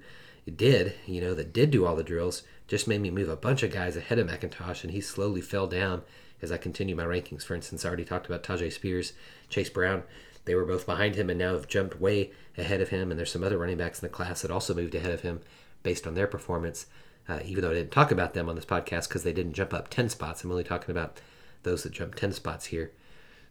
did, 0.56 0.94
you 1.06 1.20
know, 1.20 1.34
that 1.34 1.52
did 1.52 1.70
do 1.70 1.84
all 1.84 1.96
the 1.96 2.02
drills, 2.02 2.42
just 2.68 2.88
made 2.88 3.00
me 3.00 3.10
move 3.10 3.28
a 3.28 3.36
bunch 3.36 3.62
of 3.62 3.72
guys 3.72 3.96
ahead 3.96 4.18
of 4.18 4.28
McIntosh, 4.28 4.84
and 4.84 4.92
he 4.92 5.00
slowly 5.00 5.40
fell 5.40 5.66
down 5.66 6.02
as 6.42 6.50
I 6.52 6.56
continue 6.56 6.96
my 6.96 7.04
rankings. 7.04 7.44
For 7.44 7.54
instance, 7.54 7.84
I 7.84 7.88
already 7.88 8.04
talked 8.04 8.26
about 8.26 8.42
Tyjae 8.42 8.72
Spears, 8.72 9.12
Chase 9.48 9.70
Brown. 9.70 10.02
They 10.44 10.54
were 10.54 10.64
both 10.64 10.86
behind 10.86 11.14
him 11.14 11.28
and 11.30 11.38
now 11.38 11.52
have 11.52 11.68
jumped 11.68 12.00
way 12.00 12.30
ahead 12.56 12.80
of 12.80 12.88
him. 12.88 13.10
And 13.10 13.18
there's 13.18 13.32
some 13.32 13.44
other 13.44 13.58
running 13.58 13.76
backs 13.76 14.00
in 14.00 14.06
the 14.06 14.14
class 14.14 14.42
that 14.42 14.50
also 14.50 14.74
moved 14.74 14.94
ahead 14.94 15.12
of 15.12 15.20
him 15.20 15.40
based 15.82 16.06
on 16.06 16.14
their 16.14 16.26
performance, 16.26 16.86
uh, 17.28 17.40
even 17.44 17.62
though 17.62 17.70
I 17.70 17.74
didn't 17.74 17.92
talk 17.92 18.10
about 18.10 18.34
them 18.34 18.48
on 18.48 18.56
this 18.56 18.64
podcast 18.64 19.08
because 19.08 19.22
they 19.22 19.32
didn't 19.32 19.52
jump 19.52 19.74
up 19.74 19.88
10 19.88 20.08
spots. 20.08 20.42
I'm 20.42 20.50
only 20.50 20.64
talking 20.64 20.90
about 20.90 21.20
those 21.62 21.82
that 21.82 21.92
jumped 21.92 22.18
10 22.18 22.32
spots 22.32 22.66
here. 22.66 22.92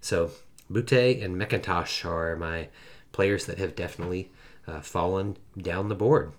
So 0.01 0.31
Boutte 0.71 1.23
and 1.23 1.35
McIntosh 1.35 2.05
are 2.05 2.35
my 2.35 2.69
players 3.11 3.45
that 3.45 3.57
have 3.59 3.75
definitely 3.75 4.31
uh, 4.69 4.81
fallen 4.81 5.37
down 5.57 5.89
the 5.89 5.95
board. 5.95 6.33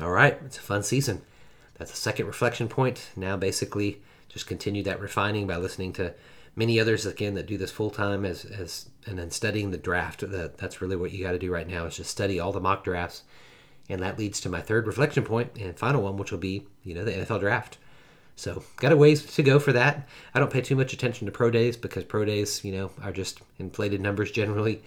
All 0.00 0.10
right, 0.10 0.38
it's 0.44 0.58
a 0.58 0.62
fun 0.62 0.82
season. 0.82 1.22
That's 1.78 1.92
a 1.92 1.96
second 1.96 2.26
reflection 2.26 2.68
point. 2.68 3.10
Now, 3.16 3.36
basically, 3.36 4.02
just 4.28 4.46
continue 4.46 4.82
that 4.82 5.00
refining 5.00 5.46
by 5.46 5.56
listening 5.56 5.92
to 5.94 6.14
many 6.54 6.80
others 6.80 7.06
again 7.06 7.34
that 7.34 7.46
do 7.46 7.58
this 7.58 7.70
full 7.70 7.90
time 7.90 8.24
as, 8.24 8.44
as 8.44 8.88
and 9.06 9.18
then 9.18 9.30
studying 9.30 9.70
the 9.70 9.78
draft. 9.78 10.20
That 10.20 10.58
that's 10.58 10.80
really 10.80 10.96
what 10.96 11.12
you 11.12 11.22
got 11.22 11.32
to 11.32 11.38
do 11.38 11.52
right 11.52 11.68
now 11.68 11.86
is 11.86 11.96
just 11.96 12.10
study 12.10 12.40
all 12.40 12.52
the 12.52 12.60
mock 12.60 12.84
drafts, 12.84 13.22
and 13.88 14.02
that 14.02 14.18
leads 14.18 14.40
to 14.40 14.48
my 14.48 14.60
third 14.60 14.86
reflection 14.86 15.24
point 15.24 15.52
and 15.58 15.78
final 15.78 16.02
one, 16.02 16.16
which 16.16 16.32
will 16.32 16.38
be 16.38 16.66
you 16.82 16.94
know 16.94 17.04
the 17.04 17.12
NFL 17.12 17.40
draft. 17.40 17.78
So 18.38 18.62
got 18.76 18.92
a 18.92 18.96
ways 18.96 19.24
to 19.34 19.42
go 19.42 19.58
for 19.58 19.72
that. 19.72 20.06
I 20.34 20.40
don't 20.40 20.52
pay 20.52 20.60
too 20.60 20.76
much 20.76 20.92
attention 20.92 21.24
to 21.24 21.32
pro 21.32 21.50
days 21.50 21.76
because 21.76 22.04
pro 22.04 22.24
days, 22.26 22.62
you 22.64 22.72
know, 22.72 22.90
are 23.02 23.12
just 23.12 23.40
inflated 23.58 24.02
numbers 24.02 24.30
generally, 24.30 24.82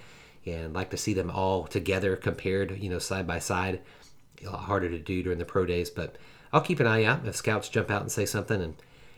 and 0.51 0.73
like 0.73 0.89
to 0.91 0.97
see 0.97 1.13
them 1.13 1.29
all 1.29 1.65
together 1.65 2.15
compared, 2.15 2.77
you 2.81 2.89
know, 2.89 2.99
side 2.99 3.27
by 3.27 3.39
side. 3.39 3.81
A 4.45 4.49
lot 4.49 4.61
harder 4.61 4.89
to 4.89 4.99
do 4.99 5.21
during 5.23 5.39
the 5.39 5.45
pro 5.45 5.65
days, 5.65 5.89
but 5.89 6.17
I'll 6.53 6.61
keep 6.61 6.79
an 6.79 6.87
eye 6.87 7.03
out 7.03 7.27
if 7.27 7.35
scouts 7.35 7.69
jump 7.69 7.91
out 7.91 8.01
and 8.01 8.11
say 8.11 8.25
something 8.25 8.61
and 8.61 8.75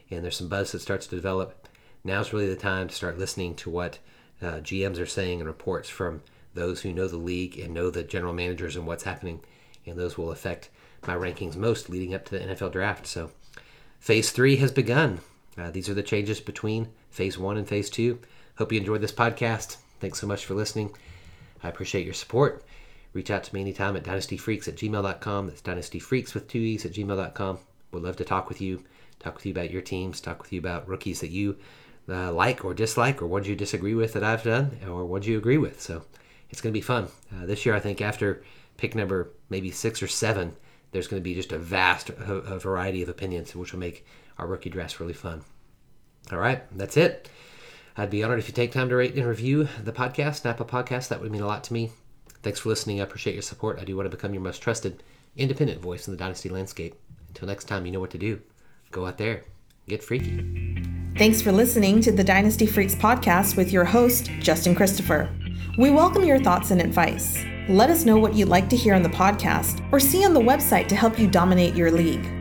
and 0.09 0.23
there's 0.23 0.35
some 0.35 0.49
buzz 0.49 0.73
that 0.73 0.81
starts 0.81 1.07
to 1.07 1.15
develop. 1.15 1.69
Now's 2.03 2.33
really 2.33 2.49
the 2.49 2.57
time 2.57 2.89
to 2.89 2.95
start 2.95 3.17
listening 3.17 3.55
to 3.55 3.69
what 3.69 3.99
uh, 4.41 4.55
GMs 4.55 4.99
are 4.99 5.05
saying 5.05 5.39
and 5.39 5.47
reports 5.47 5.87
from 5.87 6.21
those 6.53 6.81
who 6.81 6.91
know 6.91 7.07
the 7.07 7.15
league 7.15 7.57
and 7.57 7.73
know 7.73 7.89
the 7.89 8.03
general 8.03 8.33
managers 8.33 8.75
and 8.75 8.85
what's 8.85 9.03
happening, 9.03 9.39
and 9.85 9.97
those 9.97 10.17
will 10.17 10.31
affect 10.31 10.69
my 11.07 11.15
rankings 11.15 11.55
most 11.55 11.89
leading 11.89 12.13
up 12.13 12.25
to 12.25 12.37
the 12.37 12.45
NFL 12.45 12.73
draft. 12.73 13.07
So 13.07 13.31
Phase 14.01 14.31
three 14.31 14.55
has 14.55 14.71
begun. 14.71 15.19
Uh, 15.55 15.69
these 15.69 15.87
are 15.87 15.93
the 15.93 16.01
changes 16.01 16.39
between 16.39 16.89
phase 17.11 17.37
one 17.37 17.55
and 17.55 17.67
phase 17.67 17.87
two. 17.87 18.17
Hope 18.57 18.71
you 18.71 18.79
enjoyed 18.79 19.01
this 19.01 19.11
podcast. 19.11 19.77
Thanks 19.99 20.19
so 20.19 20.25
much 20.25 20.43
for 20.43 20.55
listening. 20.55 20.95
I 21.63 21.69
appreciate 21.69 22.05
your 22.05 22.13
support. 22.13 22.63
Reach 23.13 23.29
out 23.29 23.43
to 23.43 23.53
me 23.53 23.61
anytime 23.61 23.95
at 23.95 24.03
dynastyfreaks 24.03 24.67
at 24.67 24.75
gmail.com. 24.75 25.47
That's 25.47 25.61
dynastyfreaks 25.61 26.33
with 26.33 26.47
two 26.47 26.59
E's 26.59 26.85
at 26.85 26.93
gmail.com. 26.93 27.59
Would 27.91 28.03
love 28.03 28.15
to 28.17 28.23
talk 28.23 28.47
with 28.47 28.61
you, 28.61 28.83
talk 29.19 29.35
with 29.35 29.45
you 29.45 29.51
about 29.51 29.71
your 29.71 29.81
teams, 29.81 30.21
talk 30.21 30.41
with 30.41 30.53
you 30.53 30.59
about 30.59 30.87
rookies 30.87 31.19
that 31.19 31.29
you 31.29 31.57
uh, 32.07 32.31
like 32.31 32.63
or 32.63 32.73
dislike, 32.73 33.21
or 33.21 33.27
ones 33.27 33.47
you 33.47 33.55
disagree 33.55 33.95
with 33.95 34.13
that 34.13 34.23
I've 34.23 34.43
done, 34.43 34.77
or 34.87 35.05
ones 35.05 35.27
you 35.27 35.37
agree 35.37 35.57
with. 35.57 35.81
So 35.81 36.03
it's 36.49 36.61
going 36.61 36.73
to 36.73 36.77
be 36.77 36.81
fun. 36.81 37.07
Uh, 37.35 37.45
this 37.45 37.65
year, 37.65 37.75
I 37.75 37.79
think 37.79 38.01
after 38.01 38.43
pick 38.77 38.95
number 38.95 39.31
maybe 39.49 39.71
six 39.71 40.01
or 40.01 40.07
seven, 40.07 40.55
there's 40.91 41.07
going 41.07 41.21
to 41.21 41.23
be 41.23 41.35
just 41.35 41.51
a 41.51 41.57
vast 41.57 42.09
a, 42.09 42.33
a 42.33 42.59
variety 42.59 43.01
of 43.01 43.09
opinions, 43.09 43.55
which 43.55 43.73
will 43.73 43.79
make 43.79 44.05
our 44.37 44.47
rookie 44.47 44.69
dress 44.69 44.99
really 44.99 45.13
fun. 45.13 45.43
All 46.31 46.37
right, 46.37 46.63
that's 46.77 46.97
it. 46.97 47.29
I'd 47.97 48.09
be 48.09 48.23
honored 48.23 48.39
if 48.39 48.47
you 48.47 48.53
take 48.53 48.71
time 48.71 48.89
to 48.89 48.95
rate 48.95 49.15
and 49.15 49.25
review 49.25 49.67
the 49.83 49.91
podcast, 49.91 50.45
Napa 50.45 50.63
Podcast. 50.63 51.09
That 51.09 51.21
would 51.21 51.31
mean 51.31 51.41
a 51.41 51.47
lot 51.47 51.63
to 51.65 51.73
me. 51.73 51.91
Thanks 52.41 52.59
for 52.59 52.69
listening. 52.69 52.99
I 52.99 53.03
appreciate 53.03 53.33
your 53.33 53.41
support. 53.41 53.79
I 53.79 53.83
do 53.83 53.95
want 53.95 54.09
to 54.09 54.15
become 54.15 54.33
your 54.33 54.41
most 54.41 54.61
trusted, 54.61 55.03
independent 55.35 55.81
voice 55.81 56.07
in 56.07 56.13
the 56.13 56.17
Dynasty 56.17 56.49
landscape. 56.49 56.95
Until 57.27 57.47
next 57.47 57.65
time, 57.65 57.85
you 57.85 57.91
know 57.91 57.99
what 57.99 58.11
to 58.11 58.17
do. 58.17 58.41
Go 58.91 59.05
out 59.05 59.17
there, 59.17 59.43
get 59.87 60.03
freaky. 60.03 60.43
Thanks 61.17 61.41
for 61.41 61.51
listening 61.51 62.01
to 62.01 62.11
the 62.11 62.23
Dynasty 62.23 62.65
Freaks 62.65 62.95
podcast 62.95 63.57
with 63.57 63.71
your 63.71 63.85
host, 63.85 64.31
Justin 64.39 64.73
Christopher. 64.73 65.29
We 65.77 65.89
welcome 65.89 66.23
your 66.23 66.39
thoughts 66.39 66.71
and 66.71 66.81
advice. 66.81 67.43
Let 67.69 67.89
us 67.89 68.05
know 68.05 68.17
what 68.17 68.33
you'd 68.33 68.49
like 68.49 68.69
to 68.69 68.75
hear 68.75 68.95
on 68.95 69.03
the 69.03 69.09
podcast 69.09 69.87
or 69.91 69.99
see 69.99 70.25
on 70.25 70.33
the 70.33 70.39
website 70.39 70.87
to 70.87 70.95
help 70.95 71.19
you 71.19 71.27
dominate 71.27 71.75
your 71.75 71.91
league. 71.91 72.40